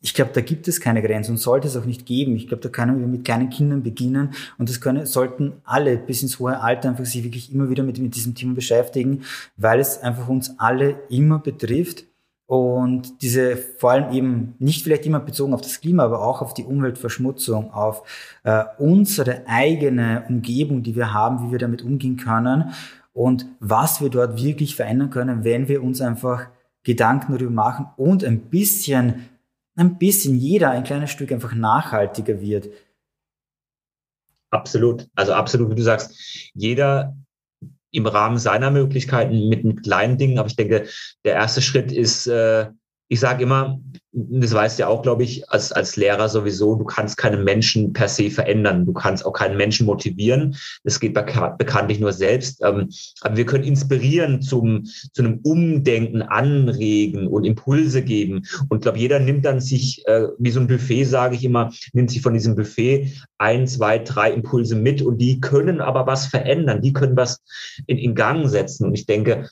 ich 0.04 0.12
glaube, 0.12 0.32
da 0.34 0.42
gibt 0.42 0.68
es 0.68 0.82
keine 0.82 1.00
Grenzen 1.00 1.30
und 1.30 1.36
sollte 1.38 1.66
es 1.66 1.78
auch 1.78 1.86
nicht 1.86 2.04
geben. 2.04 2.36
Ich 2.36 2.46
glaube, 2.46 2.62
da 2.62 2.68
können 2.68 3.00
wir 3.00 3.06
mit 3.06 3.24
kleinen 3.24 3.48
Kindern 3.48 3.82
beginnen 3.82 4.34
und 4.58 4.68
das 4.68 4.82
können, 4.82 5.06
sollten 5.06 5.54
alle 5.64 5.96
bis 5.96 6.22
ins 6.22 6.38
hohe 6.38 6.60
Alter 6.60 6.90
einfach 6.90 7.06
sich 7.06 7.24
wirklich 7.24 7.50
immer 7.50 7.70
wieder 7.70 7.82
mit, 7.82 7.98
mit 7.98 8.14
diesem 8.14 8.34
Thema 8.34 8.54
beschäftigen, 8.54 9.22
weil 9.56 9.80
es 9.80 10.02
einfach 10.02 10.28
uns 10.28 10.58
alle 10.58 10.96
immer 11.08 11.38
betrifft 11.38 12.04
und 12.44 13.22
diese 13.22 13.56
vor 13.56 13.92
allem 13.92 14.12
eben 14.12 14.54
nicht 14.58 14.84
vielleicht 14.84 15.06
immer 15.06 15.20
bezogen 15.20 15.54
auf 15.54 15.62
das 15.62 15.80
Klima, 15.80 16.04
aber 16.04 16.22
auch 16.22 16.42
auf 16.42 16.52
die 16.52 16.64
Umweltverschmutzung, 16.64 17.72
auf 17.72 18.02
äh, 18.42 18.62
unsere 18.76 19.44
eigene 19.46 20.24
Umgebung, 20.28 20.82
die 20.82 20.96
wir 20.96 21.14
haben, 21.14 21.46
wie 21.46 21.52
wir 21.52 21.58
damit 21.58 21.80
umgehen 21.80 22.18
können 22.18 22.72
und 23.14 23.46
was 23.58 24.02
wir 24.02 24.10
dort 24.10 24.36
wirklich 24.36 24.76
verändern 24.76 25.08
können, 25.08 25.44
wenn 25.44 25.66
wir 25.66 25.82
uns 25.82 26.02
einfach 26.02 26.48
Gedanken 26.82 27.32
darüber 27.32 27.52
machen 27.52 27.86
und 27.96 28.22
ein 28.22 28.40
bisschen 28.40 29.30
ein 29.76 29.98
bisschen 29.98 30.36
jeder 30.36 30.70
ein 30.70 30.84
kleines 30.84 31.10
Stück 31.10 31.32
einfach 31.32 31.54
nachhaltiger 31.54 32.40
wird. 32.40 32.68
Absolut. 34.50 35.08
Also 35.14 35.32
absolut, 35.32 35.70
wie 35.70 35.74
du 35.74 35.82
sagst, 35.82 36.52
jeder 36.54 37.16
im 37.90 38.06
Rahmen 38.06 38.38
seiner 38.38 38.70
Möglichkeiten 38.70 39.48
mit, 39.48 39.64
mit 39.64 39.82
kleinen 39.82 40.18
Dingen. 40.18 40.38
Aber 40.38 40.48
ich 40.48 40.56
denke, 40.56 40.86
der 41.24 41.34
erste 41.34 41.62
Schritt 41.62 41.92
ist, 41.92 42.26
äh, 42.26 42.70
ich 43.08 43.20
sage 43.20 43.42
immer, 43.42 43.80
das 44.12 44.52
weißt 44.52 44.78
du 44.78 44.82
ja 44.82 44.88
auch, 44.88 45.02
glaube 45.02 45.24
ich, 45.24 45.50
als, 45.50 45.72
als 45.72 45.96
Lehrer 45.96 46.28
sowieso, 46.28 46.76
du 46.76 46.84
kannst 46.84 47.16
keinen 47.16 47.42
Menschen 47.42 47.92
per 47.92 48.08
se 48.08 48.30
verändern. 48.30 48.86
Du 48.86 48.92
kannst 48.92 49.26
auch 49.26 49.32
keinen 49.32 49.56
Menschen 49.56 49.86
motivieren. 49.86 50.56
Das 50.84 51.00
geht 51.00 51.14
bekanntlich 51.14 51.98
nur 51.98 52.12
selbst. 52.12 52.62
Ähm, 52.64 52.88
aber 53.22 53.36
wir 53.36 53.44
können 53.44 53.64
inspirieren 53.64 54.40
zum, 54.40 54.84
zu 54.84 55.22
einem 55.22 55.40
Umdenken, 55.42 56.22
anregen 56.22 57.26
und 57.26 57.44
Impulse 57.44 58.02
geben. 58.02 58.42
Und 58.68 58.78
ich 58.78 58.82
glaube, 58.82 58.98
jeder 58.98 59.18
nimmt 59.18 59.44
dann 59.44 59.60
sich, 59.60 60.06
äh, 60.06 60.28
wie 60.38 60.50
so 60.50 60.60
ein 60.60 60.68
Buffet, 60.68 61.04
sage 61.04 61.34
ich 61.34 61.44
immer, 61.44 61.72
nimmt 61.92 62.10
sich 62.10 62.22
von 62.22 62.34
diesem 62.34 62.54
Buffet 62.54 63.12
ein, 63.38 63.66
zwei, 63.66 63.98
drei 63.98 64.32
Impulse 64.32 64.76
mit 64.76 65.02
und 65.02 65.18
die 65.18 65.40
können 65.40 65.80
aber 65.80 66.06
was 66.06 66.26
verändern. 66.26 66.82
Die 66.82 66.92
können 66.92 67.16
was 67.16 67.42
in, 67.86 67.98
in 67.98 68.14
Gang 68.14 68.48
setzen. 68.48 68.86
Und 68.86 68.94
ich 68.94 69.06
denke, 69.06 69.48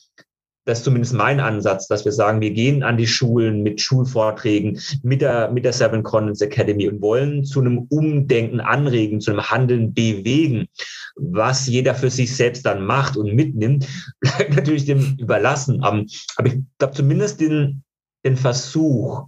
das 0.64 0.78
ist 0.78 0.84
zumindest 0.84 1.14
mein 1.14 1.40
Ansatz, 1.40 1.88
dass 1.88 2.04
wir 2.04 2.12
sagen, 2.12 2.40
wir 2.40 2.52
gehen 2.52 2.82
an 2.82 2.96
die 2.96 3.06
Schulen 3.06 3.62
mit 3.62 3.80
Schulvorträgen, 3.80 4.80
mit 5.02 5.20
der, 5.20 5.50
mit 5.50 5.64
der 5.64 5.72
Seven 5.72 6.02
Continents 6.02 6.40
Academy 6.40 6.88
und 6.88 7.02
wollen 7.02 7.44
zu 7.44 7.60
einem 7.60 7.86
Umdenken 7.90 8.60
anregen, 8.60 9.20
zu 9.20 9.32
einem 9.32 9.50
Handeln 9.50 9.92
bewegen. 9.92 10.68
Was 11.16 11.66
jeder 11.66 11.94
für 11.94 12.10
sich 12.10 12.34
selbst 12.36 12.64
dann 12.64 12.84
macht 12.84 13.16
und 13.16 13.34
mitnimmt, 13.34 13.88
bleibt 14.20 14.54
natürlich 14.54 14.84
dem 14.84 15.16
überlassen. 15.18 15.82
Aber 15.82 16.04
ich 16.46 16.60
glaube 16.78 16.94
zumindest 16.94 17.40
den, 17.40 17.82
den 18.24 18.36
Versuch, 18.36 19.26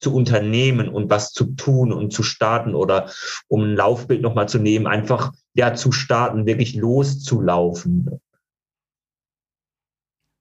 zu 0.00 0.14
unternehmen 0.14 0.88
und 0.90 1.08
was 1.08 1.32
zu 1.32 1.54
tun 1.54 1.90
und 1.90 2.12
zu 2.12 2.22
starten 2.22 2.74
oder 2.74 3.10
um 3.48 3.62
ein 3.62 3.74
Laufbild 3.74 4.20
nochmal 4.20 4.48
zu 4.48 4.58
nehmen, 4.58 4.86
einfach 4.86 5.32
ja 5.54 5.74
zu 5.74 5.92
starten, 5.92 6.44
wirklich 6.44 6.74
loszulaufen. 6.74 8.20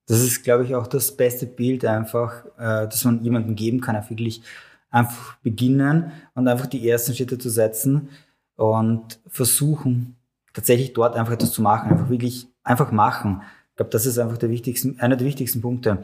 Das 0.08 0.22
ist, 0.22 0.44
glaube 0.44 0.66
ich, 0.66 0.76
auch 0.76 0.88
das 0.88 1.16
beste 1.16 1.46
Bild 1.46 1.86
einfach, 1.86 2.46
äh, 2.58 2.88
das 2.88 3.04
man 3.06 3.24
jemandem 3.24 3.56
geben 3.56 3.82
kann, 3.82 3.96
auf 3.96 4.10
wirklich 4.10 4.42
einfach 4.90 5.38
beginnen 5.38 6.12
und 6.36 6.48
einfach 6.48 6.68
die 6.68 6.88
ersten 6.88 7.16
Schritte 7.16 7.38
zu 7.38 7.50
setzen. 7.50 8.10
und 8.56 9.20
versuchen, 9.28 10.16
tatsächlich 10.54 10.94
dort 10.94 11.16
einfach 11.16 11.34
etwas 11.34 11.52
zu 11.52 11.62
machen, 11.64 11.92
einfach 11.92 12.10
wirklich, 12.10 12.48
einfach 12.64 12.92
machen. 12.92 13.42
Ich 13.72 13.78
glaube, 13.78 13.90
das 13.92 14.06
ist 14.06 14.20
einfach 14.20 14.38
der 14.38 14.52
wichtigsten, 14.52 15.00
einer 15.00 15.16
der 15.16 15.26
wichtigsten 15.28 15.62
Punkte. 15.62 16.04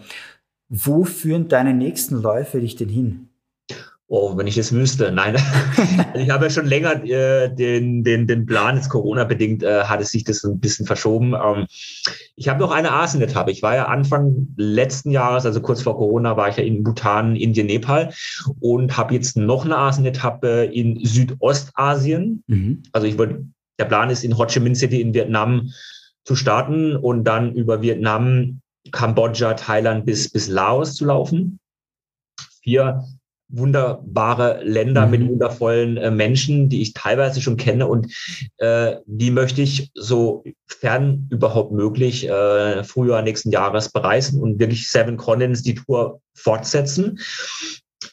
Wo 0.69 1.03
führen 1.03 1.47
deine 1.47 1.73
nächsten 1.73 2.15
Läufe 2.21 2.59
dich 2.59 2.75
denn 2.75 2.89
hin? 2.89 3.28
Oh, 4.11 4.35
wenn 4.35 4.47
ich 4.47 4.55
das 4.55 4.73
wüsste. 4.73 5.11
Nein. 5.11 5.35
ich 6.15 6.31
habe 6.31 6.45
ja 6.45 6.49
schon 6.49 6.65
länger 6.65 7.03
äh, 7.05 7.53
den, 7.53 8.03
den, 8.03 8.25
den 8.25 8.47
Plan, 8.47 8.75
jetzt 8.75 8.89
Corona-bedingt 8.89 9.61
äh, 9.61 9.83
hat 9.83 10.01
es 10.01 10.09
sich 10.09 10.23
das 10.23 10.43
ein 10.43 10.59
bisschen 10.59 10.87
verschoben. 10.87 11.35
Ähm, 11.35 11.67
ich 12.35 12.49
habe 12.49 12.59
noch 12.59 12.71
eine 12.71 12.91
Asien-Etappe. 12.91 13.51
Ich 13.51 13.61
war 13.61 13.75
ja 13.75 13.85
Anfang 13.85 14.47
letzten 14.57 15.11
Jahres, 15.11 15.45
also 15.45 15.61
kurz 15.61 15.83
vor 15.83 15.95
Corona, 15.95 16.35
war 16.37 16.49
ich 16.49 16.57
ja 16.57 16.63
in 16.63 16.83
Bhutan, 16.83 17.35
Indien, 17.35 17.67
Nepal 17.67 18.11
und 18.59 18.97
habe 18.97 19.13
jetzt 19.13 19.37
noch 19.37 19.63
eine 19.63 19.77
Asien-Etappe 19.77 20.63
in 20.73 21.05
Südostasien. 21.05 22.43
Mhm. 22.47 22.81
Also 22.91 23.05
ich 23.05 23.15
wollte, 23.19 23.45
der 23.77 23.85
Plan 23.85 24.09
ist 24.09 24.23
in 24.23 24.35
Ho 24.39 24.45
Chi 24.47 24.59
Minh 24.59 24.73
City 24.73 25.01
in 25.01 25.13
Vietnam 25.13 25.69
zu 26.25 26.35
starten 26.35 26.95
und 26.95 27.25
dann 27.25 27.53
über 27.53 27.83
Vietnam, 27.83 28.61
Kambodscha, 28.91 29.53
Thailand 29.53 30.07
bis, 30.07 30.31
bis 30.31 30.47
Laos 30.47 30.95
zu 30.95 31.05
laufen. 31.05 31.59
Vier 32.63 33.03
wunderbare 33.49 34.61
Länder 34.63 35.05
mhm. 35.05 35.11
mit 35.11 35.27
wundervollen 35.27 35.97
äh, 35.97 36.11
Menschen, 36.11 36.69
die 36.69 36.81
ich 36.81 36.93
teilweise 36.93 37.41
schon 37.41 37.57
kenne 37.57 37.87
und 37.87 38.13
äh, 38.57 38.97
die 39.05 39.31
möchte 39.31 39.61
ich 39.61 39.91
so 39.95 40.43
fern 40.67 41.27
überhaupt 41.31 41.71
möglich 41.71 42.29
äh, 42.29 42.83
Frühjahr 42.83 43.23
nächsten 43.23 43.51
Jahres 43.51 43.91
bereisen 43.91 44.41
und 44.41 44.59
wirklich 44.59 44.89
Seven 44.89 45.17
Continents 45.17 45.63
die 45.63 45.75
Tour 45.75 46.21
fortsetzen. 46.33 47.19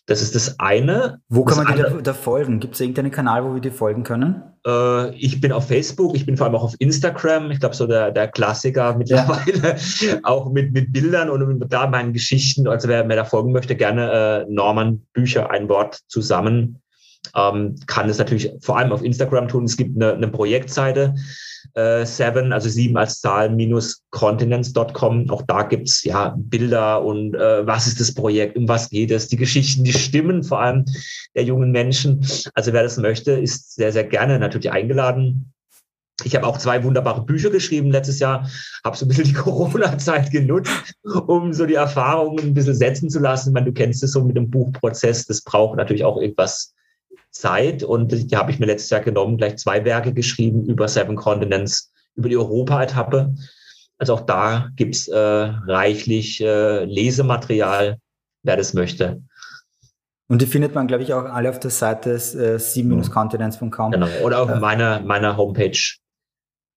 Das 0.07 0.21
ist 0.21 0.35
das 0.35 0.59
eine. 0.59 1.21
Wo 1.29 1.45
kann 1.45 1.59
das 1.59 1.65
man 1.67 1.77
dir 1.77 1.83
da, 1.85 2.01
da, 2.01 2.15
folgen? 2.15 2.59
Gibt 2.59 2.75
es 2.75 2.81
irgendeinen 2.81 3.13
Kanal, 3.13 3.45
wo 3.45 3.55
wir 3.55 3.61
dir 3.61 3.73
folgen 3.73 4.03
können? 4.03 4.43
Äh, 4.67 5.15
ich 5.15 5.41
bin 5.41 5.53
auf 5.53 5.69
Facebook, 5.69 6.17
ich 6.17 6.27
bin 6.27 6.37
vor 6.37 6.47
allem 6.47 6.57
auch 6.57 6.65
auf 6.65 6.75
Instagram. 6.79 7.51
Ich 7.53 7.61
glaube, 7.61 7.77
so 7.77 7.87
der, 7.87 8.11
der 8.11 8.29
Klassiker 8.29 8.97
mittlerweile. 8.97 9.77
Ja. 10.01 10.19
auch 10.25 10.51
mit, 10.51 10.73
mit 10.73 10.93
Bildern 10.93 11.31
und 11.31 11.59
mit 11.59 11.73
da 11.73 11.87
meinen 11.87 12.13
Geschichten. 12.13 12.67
Also 12.67 12.89
wer 12.89 13.05
mir 13.05 13.17
da 13.17 13.25
folgen 13.25 13.53
möchte, 13.53 13.77
gerne 13.77 14.47
äh, 14.49 14.53
Norman 14.53 15.07
Bücher, 15.13 15.51
ein 15.51 15.69
Wort 15.69 16.01
zusammen. 16.09 16.81
Ähm, 17.35 17.77
kann 17.87 18.09
es 18.09 18.19
natürlich 18.19 18.53
vor 18.61 18.79
allem 18.79 18.93
auf 18.93 19.03
Instagram 19.03 19.49
tun. 19.49 19.65
Es 19.65 19.77
gibt 19.77 19.97
eine, 19.97 20.15
eine 20.15 20.29
Projektseite, 20.29 21.15
äh, 21.75 22.05
Seven, 22.05 22.53
also 22.53 22.69
sieben 22.69 22.97
als 22.97 23.21
Zahl, 23.21 23.51
minus 23.51 24.03
continents.com. 24.11 25.31
Auch 25.31 25.43
da 25.43 25.63
gibt's 25.63 26.05
ja 26.05 26.35
Bilder 26.39 27.05
und 27.05 27.35
äh, 27.35 27.67
was 27.67 27.87
ist 27.87 28.01
das 28.01 28.15
Projekt, 28.15 28.57
um 28.57 28.69
was 28.69 28.91
geht 28.91 29.11
es, 29.11 29.29
die 29.29 29.37
Geschichten, 29.37 29.85
die 29.85 29.93
Stimmen 29.93 30.43
vor 30.43 30.61
allem 30.61 30.85
der 31.35 31.45
jungen 31.45 31.71
Menschen. 31.71 32.27
Also 32.55 32.73
wer 32.73 32.83
das 32.83 32.97
möchte, 32.97 33.33
ist 33.33 33.75
sehr, 33.75 33.93
sehr 33.93 34.05
gerne 34.05 34.39
natürlich 34.39 34.71
eingeladen. 34.71 35.53
Ich 36.25 36.35
habe 36.35 36.47
auch 36.47 36.57
zwei 36.57 36.83
wunderbare 36.83 37.25
Bücher 37.25 37.51
geschrieben 37.51 37.91
letztes 37.91 38.21
Jahr, 38.21 38.49
habe 38.85 38.97
so 38.97 39.05
ein 39.05 39.09
bisschen 39.09 39.25
die 39.25 39.33
Corona-Zeit 39.35 40.31
genutzt, 40.31 40.73
um 41.27 41.53
so 41.53 41.67
die 41.67 41.75
Erfahrungen 41.75 42.39
ein 42.39 42.55
bisschen 42.55 42.75
setzen 42.75 43.11
zu 43.11 43.19
lassen. 43.19 43.51
Ich 43.51 43.55
meine, 43.55 43.67
du 43.67 43.73
kennst 43.73 44.03
es 44.03 44.13
so 44.13 44.25
mit 44.25 44.37
dem 44.37 44.51
Buchprozess, 44.51 45.27
das 45.27 45.43
braucht 45.43 45.77
natürlich 45.77 46.05
auch 46.05 46.21
irgendwas 46.21 46.75
Zeit 47.41 47.83
und 47.83 48.13
die 48.13 48.37
habe 48.37 48.51
ich 48.51 48.59
mir 48.59 48.67
letztes 48.67 48.91
Jahr 48.91 49.01
genommen, 49.01 49.37
gleich 49.37 49.57
zwei 49.57 49.85
Werke 49.85 50.13
geschrieben 50.13 50.65
über 50.65 50.89
Seven 50.89 51.17
Continents, 51.17 51.93
über 52.15 52.29
die 52.29 52.37
Europa-Etappe. 52.37 53.35
Also 53.99 54.15
auch 54.15 54.23
da 54.23 54.71
gibt's 54.77 55.09
äh, 55.09 55.19
reichlich 55.19 56.41
äh, 56.41 56.85
Lesematerial, 56.85 57.99
wer 58.43 58.57
das 58.57 58.75
möchte. 58.75 59.23
Und 60.29 60.43
die 60.43 60.47
findet 60.47 60.75
man, 60.75 60.89
glaube 60.89 61.05
ich, 61.05 61.15
auch 61.15 61.25
alle 61.25 61.49
auf 61.51 61.61
der 61.61 61.71
Seite 61.71 62.11
äh, 62.11 62.57
7-continents.com. 62.57 63.93
Genau, 63.93 64.09
oder 64.25 64.43
auf 64.43 64.51
äh, 64.51 64.59
meiner, 64.59 65.01
meiner 65.01 65.37
Homepage. 65.37 65.79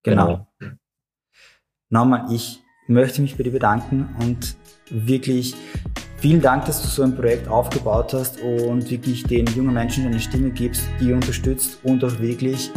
Genau. 0.04 0.48
genau. 0.60 0.76
Nochmal, 1.90 2.32
ich 2.32 2.62
möchte 2.88 3.22
mich 3.22 3.36
bei 3.36 3.44
dir 3.44 3.52
bedanken 3.52 4.16
und 4.20 4.56
wirklich 4.90 5.56
Vielen 6.22 6.42
Dank, 6.42 6.66
dass 6.66 6.82
du 6.82 6.88
so 6.90 7.04
ein 7.04 7.16
Projekt 7.16 7.48
aufgebaut 7.48 8.14
hast 8.14 8.42
und 8.42 8.90
wirklich 8.92 9.24
den 9.24 9.46
jungen 9.48 9.74
Menschen 9.74 10.06
eine 10.06 10.20
Stimme 10.20 10.50
gibst, 10.50 10.84
die 11.00 11.14
unterstützt 11.14 11.80
und 11.84 12.04
auch 12.04 12.20
wirklich 12.20 12.72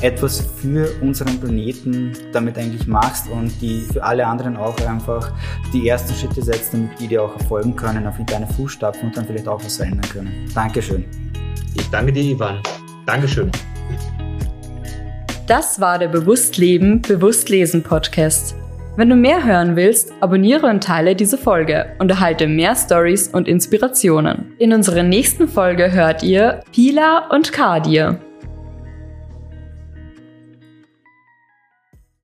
etwas 0.00 0.44
für 0.56 0.90
unseren 1.00 1.38
Planeten 1.38 2.12
damit 2.32 2.58
eigentlich 2.58 2.88
machst 2.88 3.28
und 3.30 3.52
die 3.60 3.80
für 3.80 4.02
alle 4.02 4.26
anderen 4.26 4.56
auch 4.56 4.76
einfach 4.86 5.32
die 5.72 5.88
ersten 5.88 6.14
Schritte 6.14 6.42
setzt, 6.42 6.74
damit 6.74 6.98
die 6.98 7.06
dir 7.06 7.22
auch 7.22 7.38
erfolgen 7.38 7.76
können, 7.76 8.06
auf 8.08 8.16
deine 8.26 8.46
Fußstapfen 8.48 9.08
und 9.08 9.16
dann 9.16 9.24
vielleicht 9.24 9.46
auch 9.46 9.64
was 9.64 9.76
verändern 9.76 10.10
können. 10.10 10.50
Dankeschön. 10.52 11.04
Ich 11.74 11.88
danke 11.90 12.12
dir, 12.12 12.24
Ivan. 12.24 12.60
Dankeschön. 13.06 13.52
Das 15.46 15.80
war 15.80 15.98
der 15.98 16.08
Bewusstleben, 16.08 17.02
Bewusstlesen 17.02 17.82
Podcast. 17.82 18.56
Wenn 18.96 19.10
du 19.10 19.16
mehr 19.16 19.44
hören 19.44 19.74
willst, 19.74 20.12
abonniere 20.20 20.68
und 20.68 20.84
teile 20.84 21.16
diese 21.16 21.36
Folge 21.36 21.86
und 21.98 22.12
erhalte 22.12 22.46
mehr 22.46 22.76
Stories 22.76 23.26
und 23.26 23.48
Inspirationen. 23.48 24.54
In 24.58 24.72
unserer 24.72 25.02
nächsten 25.02 25.48
Folge 25.48 25.90
hört 25.90 26.22
ihr 26.22 26.60
Pila 26.72 27.26
und 27.30 27.52
Kadir. 27.52 28.20